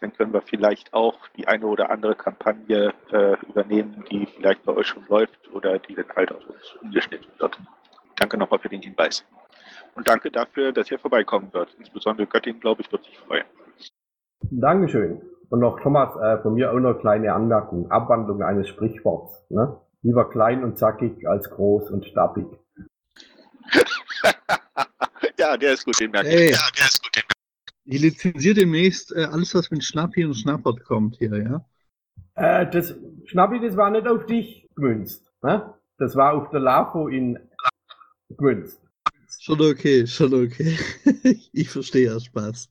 [0.00, 4.74] Dann können wir vielleicht auch die eine oder andere Kampagne äh, übernehmen, die vielleicht bei
[4.74, 7.56] euch schon läuft oder die dann halt auf uns umgeschnitten wird.
[8.16, 9.24] Danke nochmal für den Hinweis.
[9.94, 11.72] Und danke dafür, dass ihr vorbeikommen wird.
[11.78, 13.44] Insbesondere Göttingen, glaube ich, wird sich freuen.
[14.42, 15.22] Dankeschön.
[15.50, 17.90] Und noch Thomas, äh, von mir auch noch eine kleine Anmerkung.
[17.92, 19.46] Abwandlung eines Sprichworts.
[19.50, 19.76] Ne?
[20.02, 22.46] Lieber klein und zackig als groß und stappig.
[25.38, 26.50] ja, der ist gut, den merke Ey.
[26.50, 26.50] ich.
[26.52, 27.22] Ja, der ist gut, den
[27.84, 31.64] Ich lizenziere demnächst äh, alles, was mit Schnappi und Schnappert kommt hier, ja?
[32.34, 32.94] Äh, das,
[33.24, 35.24] Schnappi, das war nicht auf dich gemünzt.
[35.42, 35.74] Ne?
[35.98, 37.38] Das war auf der LAFO in
[38.30, 38.80] gemünzt.
[39.40, 40.78] Schon okay, schon okay.
[41.52, 42.70] ich verstehe ja Spaß.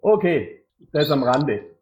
[0.00, 1.76] Okay, das am Rande.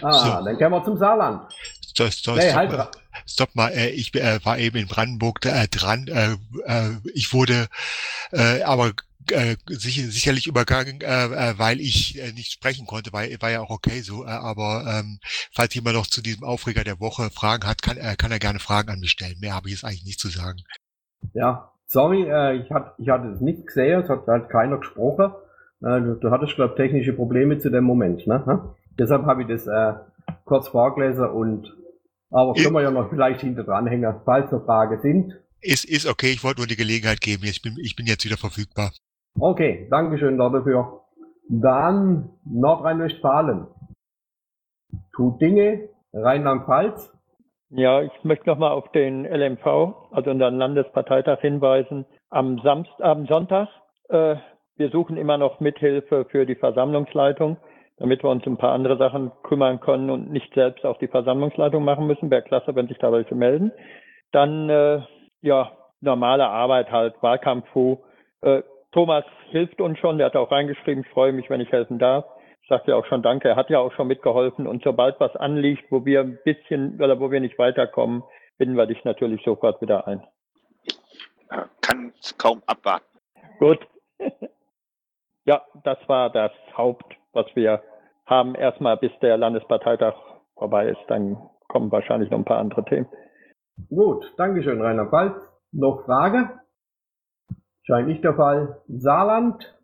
[0.00, 0.44] Ah, So.
[0.44, 1.52] dann kommen wir zum Saarland.
[1.96, 2.88] Das, das, Nee, halt,
[3.26, 6.06] stopp mal, äh, ich äh, war eben in Brandenburg äh, dran.
[6.08, 7.68] Äh, äh, ich wurde
[8.32, 8.92] äh, aber
[9.32, 13.60] äh, sicher, sicherlich übergangen, äh, äh, weil ich äh, nicht sprechen konnte, war, war ja
[13.60, 14.24] auch okay so.
[14.24, 15.18] Äh, aber ähm,
[15.52, 18.58] falls jemand noch zu diesem Aufreger der Woche Fragen hat, kann, äh, kann er gerne
[18.58, 19.38] Fragen an mich stellen.
[19.40, 20.58] Mehr habe ich jetzt eigentlich nicht zu sagen.
[21.32, 25.32] Ja, sorry, äh, ich, hat, ich hatte es nicht gesehen, es hat halt keiner gesprochen.
[25.82, 28.44] Äh, du, du hattest, glaube technische Probleme zu dem Moment, ne?
[28.46, 28.74] Ha?
[28.98, 29.94] Deshalb habe ich das äh,
[30.44, 31.74] kurz vorgelesen und
[32.30, 35.34] aber können wir ja noch vielleicht hinter dranhängen, falls noch Fragen sind.
[35.60, 37.44] Ist, ist okay, ich wollte nur die Gelegenheit geben.
[37.44, 38.92] Ich bin, ich bin jetzt wieder verfügbar.
[39.38, 41.02] Okay, Dankeschön dafür.
[41.48, 43.66] Dann Nordrhein-Westfalen.
[45.14, 47.12] Tut Dinge, Rheinland-Pfalz.
[47.70, 49.66] Ja, ich möchte nochmal auf den LMV,
[50.12, 52.06] also unseren Landesparteitag hinweisen.
[52.30, 53.68] Am Samstag, am Sonntag,
[54.08, 54.36] äh,
[54.76, 57.56] wir suchen immer noch Mithilfe für die Versammlungsleitung,
[57.98, 61.08] damit wir uns um ein paar andere Sachen kümmern können und nicht selbst auch die
[61.08, 62.30] Versammlungsleitung machen müssen.
[62.30, 63.72] Wäre klasse, wenn sich da welche melden.
[64.32, 65.00] Dann, äh,
[65.40, 67.66] ja, normale Arbeit halt, Wahlkampf,
[68.42, 71.98] äh, Thomas hilft uns schon, der hat auch reingeschrieben, ich freue mich, wenn ich helfen
[71.98, 72.24] darf.
[72.62, 75.36] Ich sagte ja auch schon Danke, er hat ja auch schon mitgeholfen und sobald was
[75.36, 78.24] anliegt, wo wir ein bisschen oder wo wir nicht weiterkommen,
[78.58, 80.26] binden wir dich natürlich sofort wieder ein.
[81.80, 83.04] Kann es kaum abwarten.
[83.58, 83.86] Gut.
[85.44, 87.82] ja, das war das Haupt, was wir
[88.26, 88.56] haben.
[88.56, 90.14] Erstmal bis der Landesparteitag
[90.56, 91.36] vorbei ist, dann
[91.68, 93.06] kommen wahrscheinlich noch ein paar andere Themen.
[93.88, 95.36] Gut, Dankeschön, Rainer Pfalz.
[95.70, 96.50] Noch Frage?
[97.82, 98.82] Scheint nicht der Fall.
[98.88, 99.76] Saarland?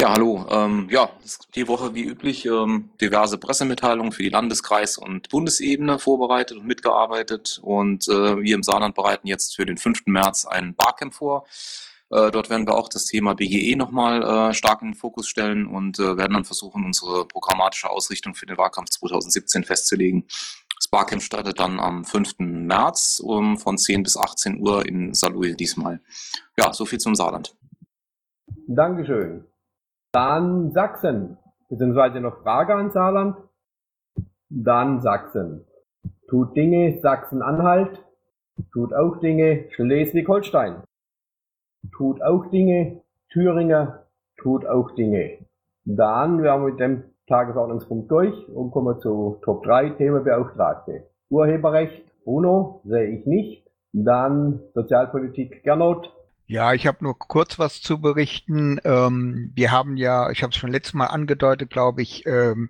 [0.00, 0.46] Ja, hallo.
[0.50, 1.10] Ähm, ja,
[1.54, 7.60] die Woche wie üblich ähm, diverse Pressemitteilungen für die Landeskreis- und Bundesebene vorbereitet und mitgearbeitet.
[7.62, 10.06] Und äh, wir im Saarland bereiten jetzt für den 5.
[10.06, 11.44] März ein Barcamp vor.
[12.10, 15.66] Äh, dort werden wir auch das Thema BGE nochmal äh, stark in den Fokus stellen
[15.66, 20.24] und äh, werden dann versuchen, unsere programmatische Ausrichtung für den Wahlkampf 2017 festzulegen.
[20.76, 22.38] Das Barcamp startet dann am 5.
[22.38, 26.00] März um, von 10 bis 18 Uhr in Saarlouis diesmal.
[26.56, 27.54] Ja, so viel zum Saarland.
[28.66, 29.44] Dankeschön.
[30.10, 31.36] Dann Sachsen.
[31.68, 33.36] Beziehungsweise noch Frage an Saarland.
[34.48, 35.64] Dann Sachsen.
[36.28, 38.04] Tut Dinge Sachsen-Anhalt.
[38.72, 40.82] Tut auch Dinge Schleswig-Holstein.
[41.96, 43.02] Tut auch Dinge
[43.32, 44.06] Thüringer.
[44.36, 45.38] Tut auch Dinge.
[45.84, 51.04] Dann werden wir mit dem Tagesordnungspunkt durch und kommen zu Top 3 Themenbeauftragte.
[51.28, 53.66] Urheberrecht, Bruno, sehe ich nicht.
[53.92, 56.12] Dann Sozialpolitik, Gernot.
[56.46, 58.80] Ja, ich habe nur kurz was zu berichten.
[58.84, 62.68] Ähm, wir haben ja, ich habe es schon letztes Mal angedeutet, glaube ich, ähm,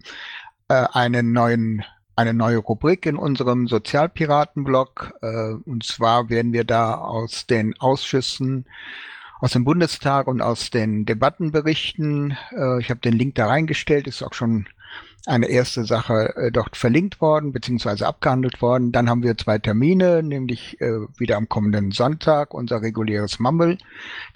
[0.69, 1.85] äh, einen neuen
[2.21, 5.15] eine neue Rubrik in unserem Sozialpiraten-Blog.
[5.23, 8.67] Äh, und zwar werden wir da aus den Ausschüssen
[9.41, 12.37] aus dem Bundestag und aus den Debatten berichten.
[12.55, 14.69] Äh, ich habe den Link da reingestellt, ist auch schon
[15.27, 18.91] eine erste Sache äh, dort verlinkt worden, beziehungsweise abgehandelt worden.
[18.93, 23.77] Dann haben wir zwei Termine, nämlich äh, wieder am kommenden Sonntag unser reguläres Mumble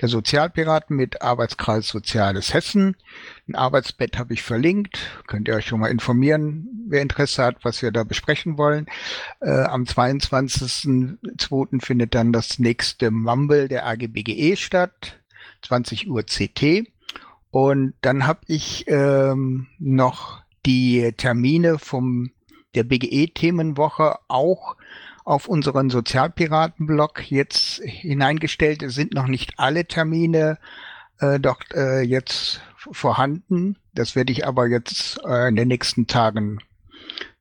[0.01, 2.97] der Sozialpiraten mit Arbeitskreis Soziales Hessen.
[3.49, 5.23] Ein Arbeitsbett habe ich verlinkt.
[5.27, 8.87] Könnt ihr euch schon mal informieren, wer Interesse hat, was wir da besprechen wollen.
[9.41, 11.83] Äh, am 22.02.
[11.83, 15.19] findet dann das nächste Mumble der AGBGE statt.
[15.63, 16.89] 20 Uhr CT.
[17.51, 22.31] Und dann habe ich ähm, noch die Termine vom
[22.75, 24.77] der BGE-Themenwoche auch
[25.25, 28.83] auf unseren Sozialpiraten-Blog jetzt hineingestellt.
[28.83, 30.59] Es sind noch nicht alle Termine
[31.19, 33.77] äh, dort äh, jetzt vorhanden.
[33.95, 36.59] Das werde ich aber jetzt äh, in den nächsten Tagen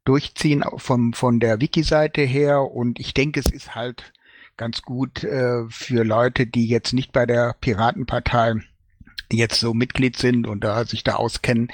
[0.05, 2.61] durchziehen vom, von der Wiki-Seite her.
[2.61, 4.13] Und ich denke, es ist halt
[4.55, 8.61] ganz gut äh, für Leute, die jetzt nicht bei der Piratenpartei
[9.31, 11.69] jetzt so Mitglied sind und da sich da auskennen,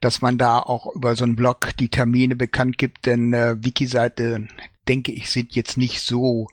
[0.00, 4.48] dass man da auch über so einen Blog die Termine bekannt gibt, denn äh, Wiki-Seite,
[4.88, 6.48] denke ich, sind jetzt nicht so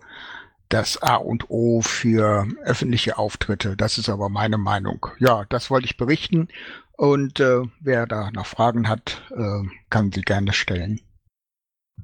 [0.70, 3.78] das A und O für öffentliche Auftritte.
[3.78, 5.06] Das ist aber meine Meinung.
[5.20, 6.48] Ja, das wollte ich berichten
[6.98, 11.00] und äh, wer da noch Fragen hat, äh, kann sie gerne stellen.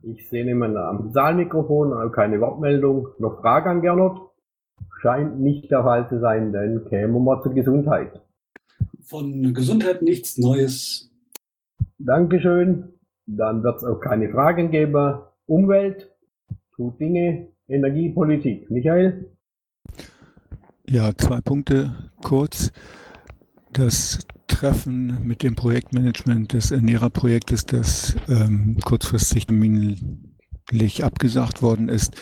[0.01, 3.07] Ich sehe niemanden am Saalmikrofon, also keine Wortmeldung.
[3.17, 4.28] Noch Frage an Gernot?
[5.01, 8.21] Scheint nicht der Fall zu sein, denn kämen wir zur Gesundheit.
[9.03, 11.09] Von Gesundheit nichts Neues.
[11.97, 12.93] Dankeschön.
[13.25, 15.19] Dann wird es auch keine Fragen geben.
[15.45, 16.11] Umwelt,
[16.75, 18.69] tut Dinge, Energiepolitik.
[18.69, 19.31] Michael?
[20.87, 22.71] Ja, zwei Punkte kurz.
[23.71, 29.47] Das Treffen mit dem Projektmanagement des Ernährerprojektes, das ähm, kurzfristig
[30.69, 32.15] terminlich abgesagt worden ist,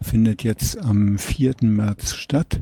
[0.00, 1.56] findet jetzt am 4.
[1.62, 2.60] März statt.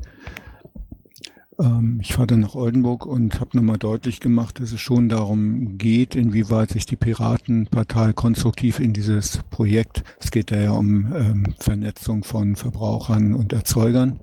[1.61, 5.78] Ähm, ich fahre dann nach Oldenburg und habe nochmal deutlich gemacht, dass es schon darum
[5.78, 11.55] geht, inwieweit sich die Piratenpartei konstruktiv in dieses Projekt, es geht da ja um ähm,
[11.59, 14.20] Vernetzung von Verbrauchern und Erzeugern,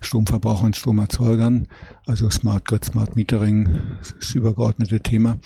[0.00, 1.66] Stromverbrauchern, Stromerzeugern,
[2.06, 5.38] also Smart Grid, Smart Metering, das, das übergeordnete Thema,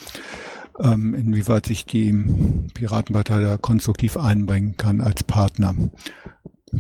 [0.81, 2.13] ähm, inwieweit sich die
[2.75, 5.75] Piratenpartei da konstruktiv einbringen kann als Partner.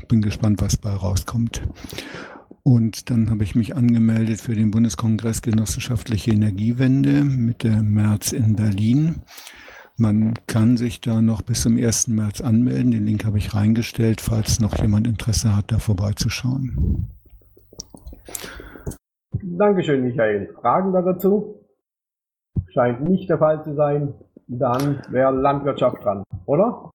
[0.09, 1.63] Bin gespannt, was bei rauskommt.
[2.63, 9.23] Und dann habe ich mich angemeldet für den Bundeskongress Genossenschaftliche Energiewende Mitte März in Berlin.
[9.97, 12.09] Man kann sich da noch bis zum 1.
[12.09, 12.93] März anmelden.
[12.93, 17.09] Den Link habe ich reingestellt, falls noch jemand Interesse hat, da vorbeizuschauen.
[19.33, 20.55] Dankeschön, Michael.
[20.61, 21.62] Fragen da dazu?
[22.73, 24.15] Scheint nicht der Fall zu sein.
[24.49, 26.91] Dann wäre Landwirtschaft dran, oder?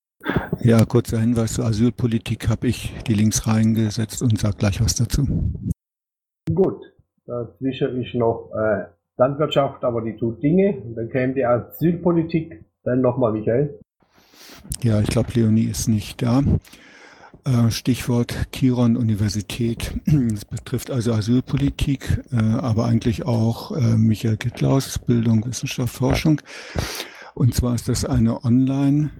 [0.59, 5.25] Ja, kurzer Hinweis zur Asylpolitik habe ich die Links reingesetzt und sage gleich was dazu.
[6.53, 6.81] Gut,
[7.25, 8.85] dazwischen ist noch äh,
[9.17, 10.81] Landwirtschaft, aber die tut Dinge.
[10.81, 12.63] Und dann käme die Asylpolitik.
[12.83, 13.79] Dann nochmal Michael.
[14.81, 16.41] Ja, ich glaube, Leonie ist nicht da.
[17.47, 19.93] Äh, Stichwort Kiron Universität.
[20.05, 26.41] Das betrifft also Asylpolitik, äh, aber eigentlich auch äh, Michael Gittlaus, Bildung, Wissenschaft, Forschung.
[27.35, 29.11] Und zwar ist das eine Online-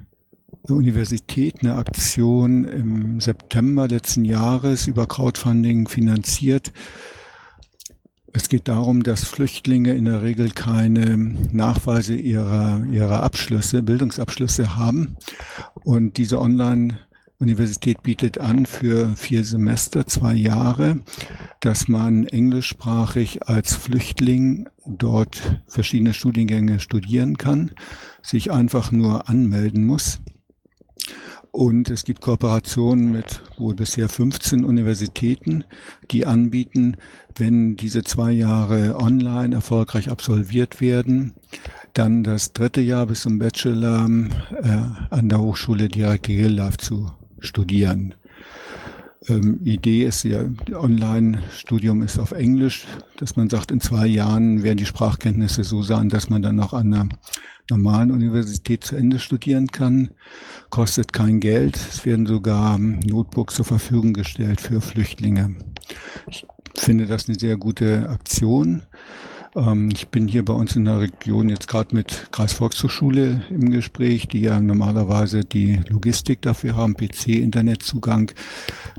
[0.64, 6.74] Universität eine Aktion im September letzten Jahres über Crowdfunding finanziert.
[8.34, 11.18] Es geht darum, dass Flüchtlinge in der Regel keine
[11.54, 15.16] Nachweise ihrer, ihrer Abschlüsse, Bildungsabschlüsse haben.
[15.86, 16.40] Und diese
[17.40, 21.02] Online-Universität bietet an für vier Semester, zwei Jahre,
[21.60, 27.72] dass man englischsprachig als Flüchtling dort verschiedene Studiengänge studieren kann,
[28.24, 30.20] sich einfach nur anmelden muss.
[31.52, 35.64] Und es gibt Kooperationen mit wohl bisher 15 Universitäten,
[36.10, 36.98] die anbieten,
[37.36, 41.36] wenn diese zwei Jahre online erfolgreich absolviert werden,
[41.94, 44.10] dann das dritte Jahr bis zum Bachelor
[44.60, 48.14] äh, an der Hochschule direkt Real Life zu studieren.
[49.28, 52.86] Ähm, Idee ist ja, Online-Studium ist auf Englisch,
[53.18, 56.74] dass man sagt, in zwei Jahren werden die Sprachkenntnisse so sein, dass man dann noch
[56.74, 57.10] an einer
[57.70, 60.12] normalen Universität zu Ende studieren kann.
[60.70, 61.76] Kostet kein Geld.
[61.76, 65.56] Es werden sogar Notebooks zur Verfügung gestellt für Flüchtlinge.
[66.28, 68.84] Ich finde das eine sehr gute Aktion.
[69.58, 74.28] Ähm, ich bin hier bei uns in der Region jetzt gerade mit Kreisvolkshochschule im Gespräch,
[74.28, 78.32] die ja normalerweise die Logistik dafür haben, PC, Internetzugang.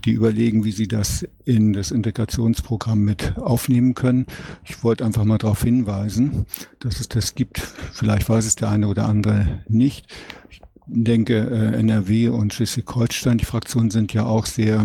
[0.05, 4.27] Die überlegen, wie sie das in das Integrationsprogramm mit aufnehmen können.
[4.65, 6.47] Ich wollte einfach mal darauf hinweisen,
[6.81, 7.59] dass es das gibt.
[7.59, 10.07] Vielleicht weiß es der eine oder andere nicht.
[10.51, 14.85] Ich denke, äh, NRW und Schleswig-Holstein, die Fraktionen sind ja auch sehr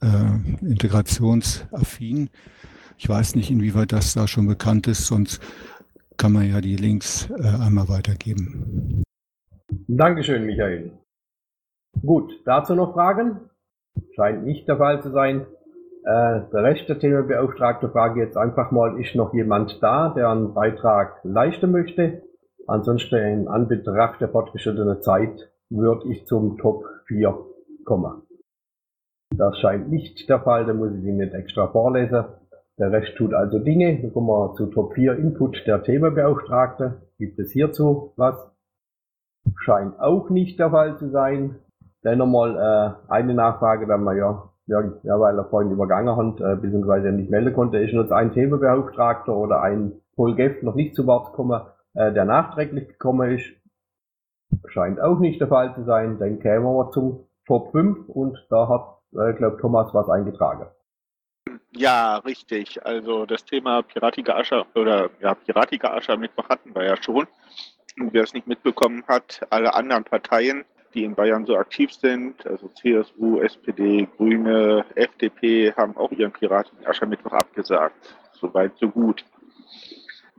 [0.00, 2.30] äh, integrationsaffin.
[3.02, 5.40] Ich weiß nicht, inwieweit das da schon bekannt ist, sonst
[6.18, 9.02] kann man ja die Links äh, einmal weitergeben.
[9.88, 10.92] Dankeschön, Michael.
[12.00, 13.40] Gut, dazu noch Fragen?
[14.14, 15.40] Scheint nicht der Fall zu sein.
[16.04, 21.18] Äh, der der Themenbeauftragte frage jetzt einfach mal, ist noch jemand da, der einen Beitrag
[21.24, 22.22] leisten möchte?
[22.68, 27.36] Ansonsten in Anbetracht der fortgeschrittenen Zeit würde ich zum Top 4
[27.84, 28.22] kommen.
[29.34, 32.26] Das scheint nicht der Fall, da muss ich ihn nicht extra vorlesen.
[32.82, 34.02] Der Rest tut also Dinge.
[34.02, 37.02] Dann kommen wir zu Top 4 Input der Themenbeauftragte.
[37.16, 38.34] Gibt es hierzu was?
[39.54, 41.60] Scheint auch nicht der Fall zu sein.
[42.02, 46.40] Dann nochmal äh, eine Nachfrage, wenn wir ja, ja, ja weil er vorhin übergangen hat,
[46.40, 50.96] äh, beziehungsweise nicht melden konnte, ist jetzt ein Themenbeauftragter oder ein Paul Geff noch nicht
[50.96, 51.60] zu Wort gekommen,
[51.94, 53.46] äh, der nachträglich gekommen ist.
[54.66, 56.18] Scheint auch nicht der Fall zu sein.
[56.18, 60.66] Dann kämen wir zum Top 5 und da hat, äh, glaube Thomas was eingetragen.
[61.74, 62.84] Ja, richtig.
[62.84, 67.26] Also das Thema Piratiger Ascher oder ja, Piratiger Ascher Mittwoch hatten wir ja schon.
[67.98, 70.64] Und wer es nicht mitbekommen hat, alle anderen Parteien,
[70.94, 76.86] die in Bayern so aktiv sind, also CSU, SPD, Grüne, FDP, haben auch ihren Piratigen
[76.86, 78.16] Aschermittwoch abgesagt.
[78.34, 79.24] Soweit, so gut.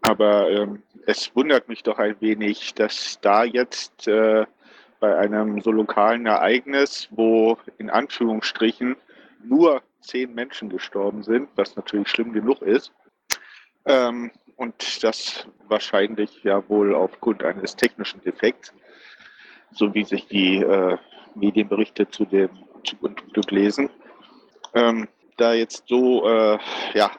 [0.01, 4.45] Aber ähm, es wundert mich doch ein wenig, dass da jetzt äh,
[4.99, 8.95] bei einem so lokalen Ereignis, wo in Anführungsstrichen
[9.43, 12.91] nur zehn Menschen gestorben sind, was natürlich schlimm genug ist.
[13.85, 18.73] Ähm, und das wahrscheinlich ja wohl aufgrund eines technischen Defekts,
[19.71, 20.97] so wie sich die äh,
[21.35, 22.49] Medienberichte zu dem
[22.83, 23.89] Zug und Glück lesen.
[24.73, 26.59] Ähm, da jetzt so äh,
[26.93, 27.11] ja,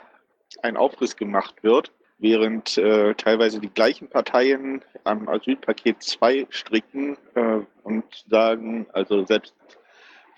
[0.62, 7.60] ein Aufriss gemacht wird, während äh, teilweise die gleichen Parteien am Asylpaket 2 stricken äh,
[7.82, 9.54] und sagen, also selbst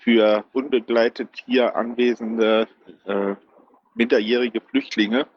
[0.07, 2.69] für unbegleitet hier anwesende
[3.03, 3.35] äh,
[3.93, 5.27] minderjährige Flüchtlinge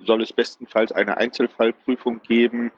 [0.00, 2.70] soll es bestenfalls eine Einzelfallprüfung geben,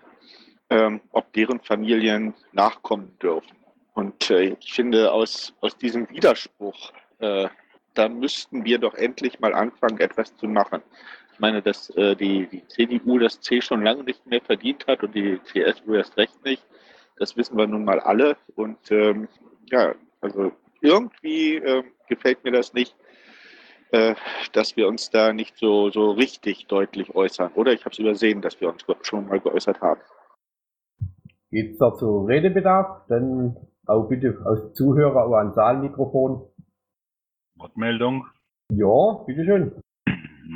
[0.70, 3.57] ähm, ob deren Familien nachkommen dürfen.
[3.94, 7.48] Und äh, ich finde, aus, aus diesem Widerspruch, äh,
[7.94, 10.82] da müssten wir doch endlich mal anfangen, etwas zu machen.
[11.32, 15.03] Ich meine, dass äh, die, die CDU das C schon lange nicht mehr verdient hat
[15.03, 16.64] und die CSU erst recht nicht.
[17.16, 18.36] Das wissen wir nun mal alle.
[18.55, 19.26] Und ähm,
[19.68, 22.95] ja, also irgendwie äh, gefällt mir das nicht,
[23.93, 24.14] äh,
[24.53, 27.53] dass wir uns da nicht so, so richtig deutlich äußern.
[27.55, 30.01] Oder ich habe es übersehen, dass wir uns schon mal geäußert haben.
[31.51, 33.07] Gibt es dazu Redebedarf?
[33.09, 33.57] Dann
[33.87, 36.47] auch bitte aus Zuhörer oder an Saalmikrofon.
[37.57, 38.26] Wortmeldung.
[38.70, 39.72] Ja, bitteschön.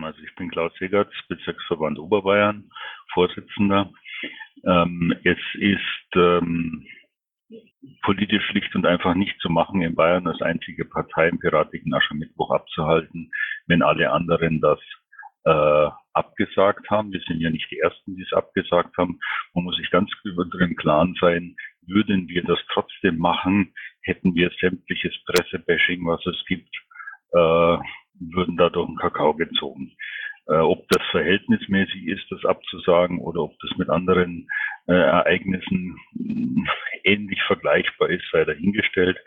[0.02, 2.70] Also ich bin Klaus Segertz, Bezirksverband Oberbayern,
[3.12, 3.90] Vorsitzender.
[4.64, 6.86] Ähm, es ist ähm,
[8.02, 12.50] politisch schlicht und einfach nicht zu machen, in Bayern als einzige Partei im piratischen Aschermittwoch
[12.50, 13.30] abzuhalten,
[13.66, 14.78] wenn alle anderen das
[15.44, 17.12] äh, abgesagt haben.
[17.12, 19.18] Wir sind ja nicht die Ersten, die es abgesagt haben.
[19.54, 21.56] Man muss sich ganz über den Klaren sein,
[21.86, 26.74] würden wir das trotzdem machen, hätten wir sämtliches Pressebashing, was es gibt,
[27.32, 27.78] äh,
[28.20, 29.92] würden da durch Kakao gezogen.
[30.46, 34.48] Äh, ob das verhältnismäßig ist, das abzusagen, oder ob das mit anderen
[34.86, 36.68] äh, Ereignissen mh,
[37.04, 39.18] ähnlich vergleichbar ist, sei dahingestellt.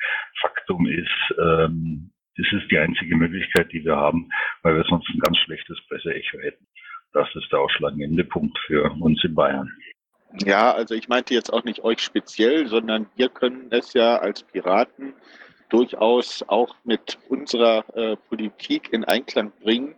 [0.41, 4.29] Faktum ist, ähm, das ist die einzige Möglichkeit, die wir haben,
[4.61, 6.67] weil wir sonst ein ganz schlechtes Presseecho hätten.
[7.13, 9.71] Das ist der ausschlaggebende Punkt für uns in Bayern.
[10.45, 14.43] Ja, also ich meinte jetzt auch nicht euch speziell, sondern wir können es ja als
[14.43, 15.13] Piraten
[15.69, 19.95] durchaus auch mit unserer äh, Politik in Einklang bringen,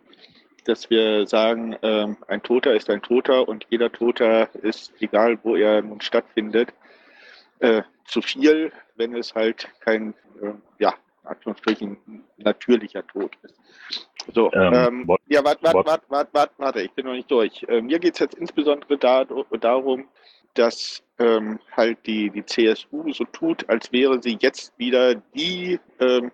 [0.64, 5.56] dass wir sagen, ähm, ein Toter ist ein Toter und jeder Toter ist, egal wo
[5.56, 6.72] er nun stattfindet,
[7.60, 10.94] äh, zu viel, wenn es halt kein, äh, ja,
[11.24, 13.54] Anführungsstrichen, natürlicher Tod ist.
[14.34, 17.62] So, ähm, ähm, ja, warte, warte, warte, warte, warte, warte, ich bin noch nicht durch.
[17.68, 20.08] Äh, mir geht es jetzt insbesondere da, darum,
[20.54, 26.32] dass ähm, halt die, die CSU so tut, als wäre sie jetzt wieder die ähm,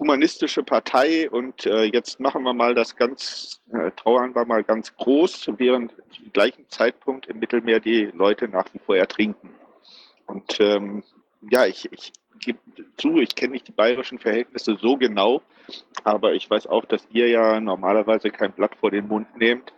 [0.00, 4.96] humanistische Partei und äh, jetzt machen wir mal das ganz, äh, trauern wir mal ganz
[4.96, 9.50] groß, während zum gleichen Zeitpunkt im Mittelmeer die Leute nach wie vor ertrinken.
[10.26, 11.04] Und ähm,
[11.50, 12.58] ja, ich, ich gebe
[12.96, 15.42] zu, ich kenne nicht die bayerischen Verhältnisse so genau,
[16.02, 19.74] aber ich weiß auch, dass ihr ja normalerweise kein Blatt vor den Mund nehmt,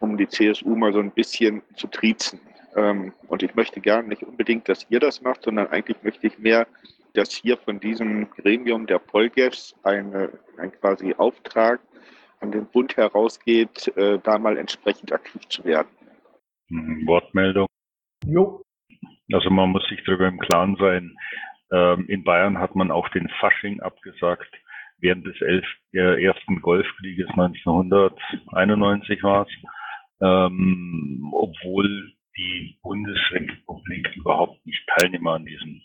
[0.00, 2.40] um die CSU mal so ein bisschen zu triezen.
[2.74, 6.38] Ähm, und ich möchte gern nicht unbedingt, dass ihr das macht, sondern eigentlich möchte ich
[6.38, 6.66] mehr,
[7.14, 11.80] dass hier von diesem Gremium der Polgefs eine, ein quasi Auftrag
[12.40, 15.88] an den Bund herausgeht, äh, da mal entsprechend aktiv zu werden.
[16.68, 17.66] Mhm, Wortmeldung.
[18.24, 18.62] Jo.
[19.32, 21.16] Also man muss sich darüber im Klaren sein,
[21.72, 24.50] ähm, in Bayern hat man auch den Fasching abgesagt.
[24.98, 29.52] Während des elf, äh, ersten Golfkrieges 1991 war es,
[30.20, 35.80] ähm, obwohl die Bundesrepublik überhaupt nicht Teilnehmer an diesem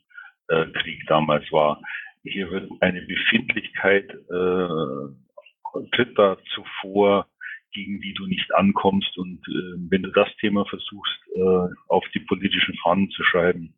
[0.47, 1.81] äh, Krieg damals war.
[2.23, 7.27] Hier wird eine Befindlichkeit äh, tritt da zuvor,
[7.73, 9.17] gegen die du nicht ankommst.
[9.17, 13.75] Und äh, wenn du das Thema versuchst, äh, auf die politischen Fahnen zu schreiben,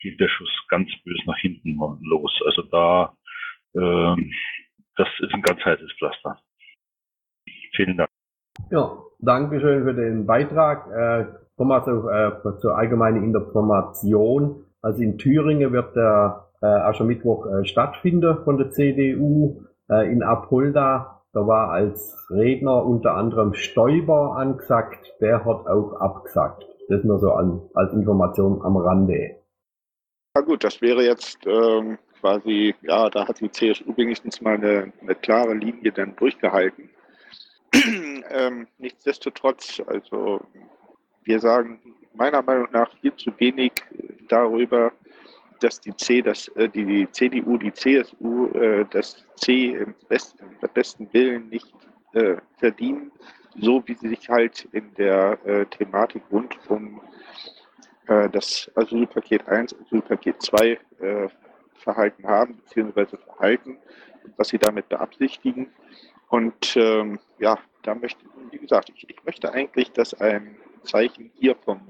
[0.00, 2.40] geht der Schuss ganz bös nach hinten los.
[2.46, 3.14] Also da,
[3.74, 4.16] äh,
[4.96, 6.38] das ist ein ganz heißes Pflaster.
[7.74, 8.10] Vielen Dank.
[8.70, 10.86] Ja, danke schön für den Beitrag.
[10.90, 14.64] Äh, Thomas, äh, zur allgemeinen Information.
[14.82, 21.22] Also in Thüringen wird der äh, Aschermittwoch äh, stattfinden von der CDU äh, in Apolda.
[21.32, 26.66] Da war als Redner unter anderem Stoiber angesagt, der hat auch abgesagt.
[26.88, 29.36] Das nur so an, als Information am Rande.
[30.36, 34.92] Ja gut, das wäre jetzt ähm, quasi, ja, da hat die CSU wenigstens mal eine,
[35.00, 36.90] eine klare Linie dann durchgehalten.
[38.30, 40.40] ähm, nichtsdestotrotz, also
[41.22, 41.80] wir sagen
[42.14, 43.72] meiner Meinung nach viel zu wenig
[44.28, 44.92] darüber,
[45.60, 50.68] dass die, C, das, äh, die, CDU, die CSU äh, das C im besten, im
[50.72, 51.72] besten Willen nicht
[52.14, 53.12] äh, verdienen,
[53.58, 57.00] so wie sie sich halt in der äh, Thematik rund um
[58.06, 61.28] äh, das Asylpaket 1, Asylpaket 2 äh,
[61.74, 63.78] verhalten haben, beziehungsweise verhalten,
[64.36, 65.68] was sie damit beabsichtigen.
[66.28, 71.56] Und ähm, ja, da möchte, wie gesagt, ich, ich möchte eigentlich, dass ein Zeichen hier
[71.56, 71.80] vom,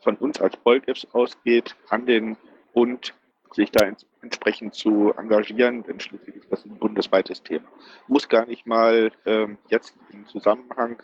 [0.00, 2.36] von uns als Polgefs ausgeht, an den
[2.72, 3.14] Bund,
[3.52, 7.68] sich da ins, entsprechend zu engagieren, denn schließlich ist das ein bundesweites Thema.
[8.08, 11.00] Muss gar nicht mal ähm, jetzt im Zusammenhang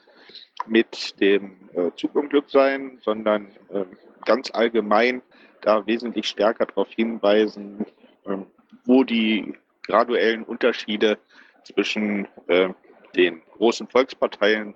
[0.66, 3.84] mit dem äh, Zugunglück sein, sondern äh,
[4.24, 5.22] ganz allgemein
[5.60, 7.86] da wesentlich stärker darauf hinweisen,
[8.24, 8.36] äh,
[8.84, 9.54] wo die
[9.86, 11.18] graduellen Unterschiede
[11.64, 12.70] zwischen äh,
[13.14, 14.74] den großen Volksparteien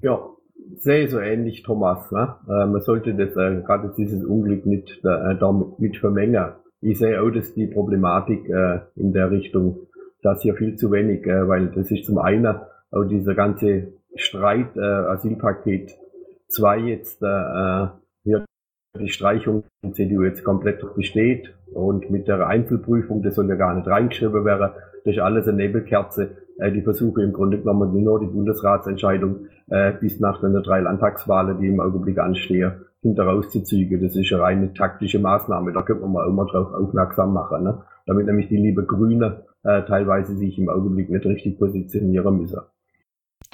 [0.00, 0.30] Ja,
[0.76, 2.10] sehe so ähnlich, Thomas.
[2.10, 2.34] Ne?
[2.48, 6.52] Äh, man sollte das äh, gerade dieses Unglück nicht äh, damit vermengen.
[6.80, 9.86] Ich sehe auch, dass die Problematik äh, in der Richtung,
[10.22, 12.56] dass hier viel zu wenig, äh, weil das ist zum einen
[12.90, 15.96] auch dieser ganze Streit, äh, Asylpaket
[16.48, 17.86] 2 jetzt, äh, äh,
[18.24, 18.44] hier
[19.00, 23.74] die Streichung die CDU jetzt komplett besteht und mit der Einzelprüfung, das soll ja gar
[23.74, 24.72] nicht reingeschrieben werden,
[25.04, 26.36] das ist alles eine Nebelkerze.
[26.58, 31.60] Äh, die Versuche im Grunde genommen nur die Bundesratsentscheidung äh, bis nach den drei Landtagswahlen,
[31.60, 34.00] die im Augenblick anstehen, hinter rauszuziehen.
[34.02, 35.72] Das ist eine reine taktische Maßnahme.
[35.72, 37.82] Da könnte man mal immer drauf aufmerksam machen, ne?
[38.06, 42.60] damit nämlich die liebe Grüne äh, teilweise sich im Augenblick nicht richtig positionieren müssen.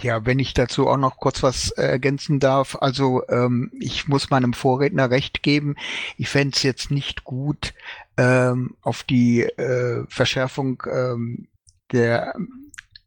[0.00, 2.76] Ja, wenn ich dazu auch noch kurz was äh, ergänzen darf.
[2.80, 5.74] Also ähm, ich muss meinem Vorredner recht geben.
[6.16, 7.74] Ich fände es jetzt nicht gut,
[8.16, 11.48] ähm, auf die äh, Verschärfung ähm,
[11.92, 12.34] der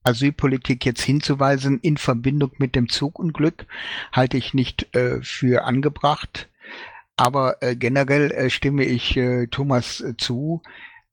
[0.04, 3.66] Asylpolitik jetzt hinzuweisen in Verbindung mit dem Zugunglück,
[4.12, 6.50] halte ich nicht äh, für angebracht.
[7.18, 10.64] Aber äh, generell äh, stimme ich äh, Thomas äh, zu.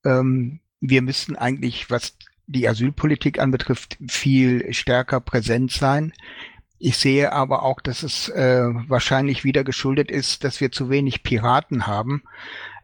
[0.04, 2.16] Ähm, wir müssten eigentlich, was
[2.46, 6.12] die Asylpolitik anbetrifft, viel stärker präsent sein.
[6.78, 11.24] Ich sehe aber auch, dass es äh, wahrscheinlich wieder geschuldet ist, dass wir zu wenig
[11.24, 12.22] Piraten haben.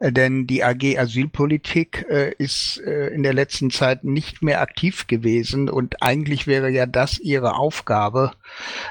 [0.05, 5.07] Äh, denn die AG Asylpolitik äh, ist äh, in der letzten Zeit nicht mehr aktiv
[5.07, 8.33] gewesen und eigentlich wäre ja das ihre Aufgabe,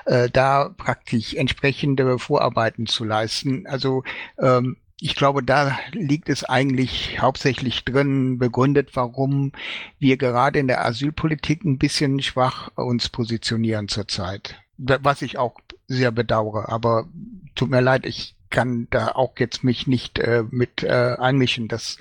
[0.05, 3.67] äh, da praktisch entsprechende Vorarbeiten zu leisten.
[3.67, 4.03] Also
[4.39, 9.51] ähm, ich glaube, da liegt es eigentlich hauptsächlich drin, begründet, warum
[9.99, 15.55] wir gerade in der Asylpolitik ein bisschen schwach uns positionieren zurzeit was ich auch
[15.87, 16.69] sehr bedauere.
[16.69, 17.07] Aber
[17.55, 21.67] tut mir leid, ich kann da auch jetzt mich nicht äh, mit äh, einmischen.
[21.67, 21.97] Das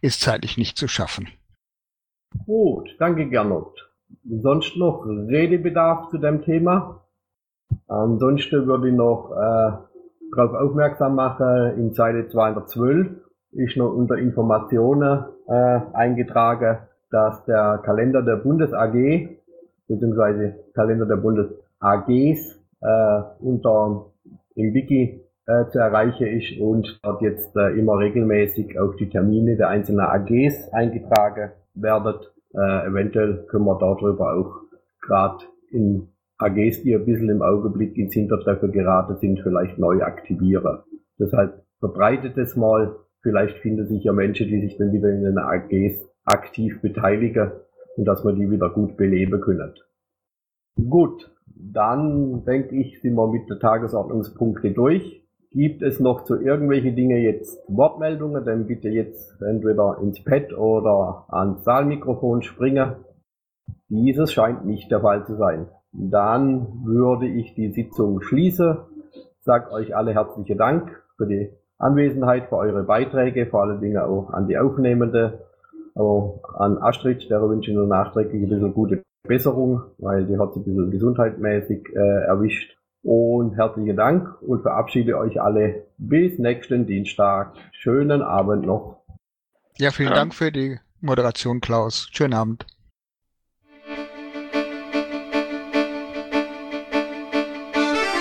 [0.00, 1.28] ist zeitlich nicht zu schaffen.
[2.46, 3.90] Gut, danke Gernot.
[4.24, 7.04] Sonst noch Redebedarf zu dem Thema?
[7.88, 9.72] Ansonsten würde ich noch äh,
[10.34, 13.08] darauf aufmerksam machen, in Seite 212
[13.52, 16.78] ist noch unter Informationen äh, eingetragen,
[17.10, 18.94] dass der Kalender der Bundes AG
[19.88, 24.06] beziehungsweise Kalender der Bundes AGs äh, unter
[24.54, 29.56] im Wiki äh, zu erreichen ist und dort jetzt äh, immer regelmäßig auch die Termine
[29.56, 32.20] der einzelnen AGs eingetragen werden.
[32.54, 34.60] Äh, eventuell können wir darüber auch
[35.00, 40.80] gerade in AGs, die ein bisschen im Augenblick ins Hintertreffen geraten sind, vielleicht neu aktivieren.
[41.18, 42.96] Deshalb verbreitet es mal.
[43.22, 47.50] Vielleicht finden sich ja Menschen, die sich dann wieder in den AGs aktiv beteiligen
[47.96, 49.74] und dass wir die wieder gut beleben können.
[50.88, 55.19] Gut, dann denke ich, sind wir mit der Tagesordnungspunkte durch.
[55.52, 58.44] Gibt es noch zu irgendwelche Dinge jetzt Wortmeldungen?
[58.44, 62.94] Dann bitte jetzt entweder ins Pad oder ans Saalmikrofon springen.
[63.88, 65.66] Dieses scheint nicht der Fall zu sein.
[65.92, 68.76] Dann würde ich die Sitzung schließen.
[69.40, 74.30] Sag euch alle herzlichen Dank für die Anwesenheit, für eure Beiträge, vor allen Dingen auch
[74.30, 75.46] an die Aufnehmende,
[75.96, 80.50] auch an Astrid, der wünsche ich nur nachträglich ein bisschen gute Besserung, weil die hat
[80.50, 82.79] es ein bisschen gesundheitmäßig äh, erwischt.
[83.02, 87.54] Und herzlichen Dank und verabschiede euch alle bis nächsten Dienstag.
[87.72, 89.02] Schönen Abend noch.
[89.78, 90.16] Ja, vielen ja.
[90.16, 92.08] Dank für die Moderation, Klaus.
[92.12, 92.66] Schönen Abend.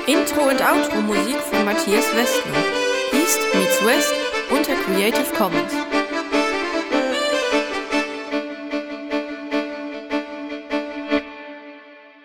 [0.08, 2.64] Intro und Outro Musik von Matthias Westner.
[3.12, 4.14] East meets West
[4.50, 5.89] unter Creative Commons.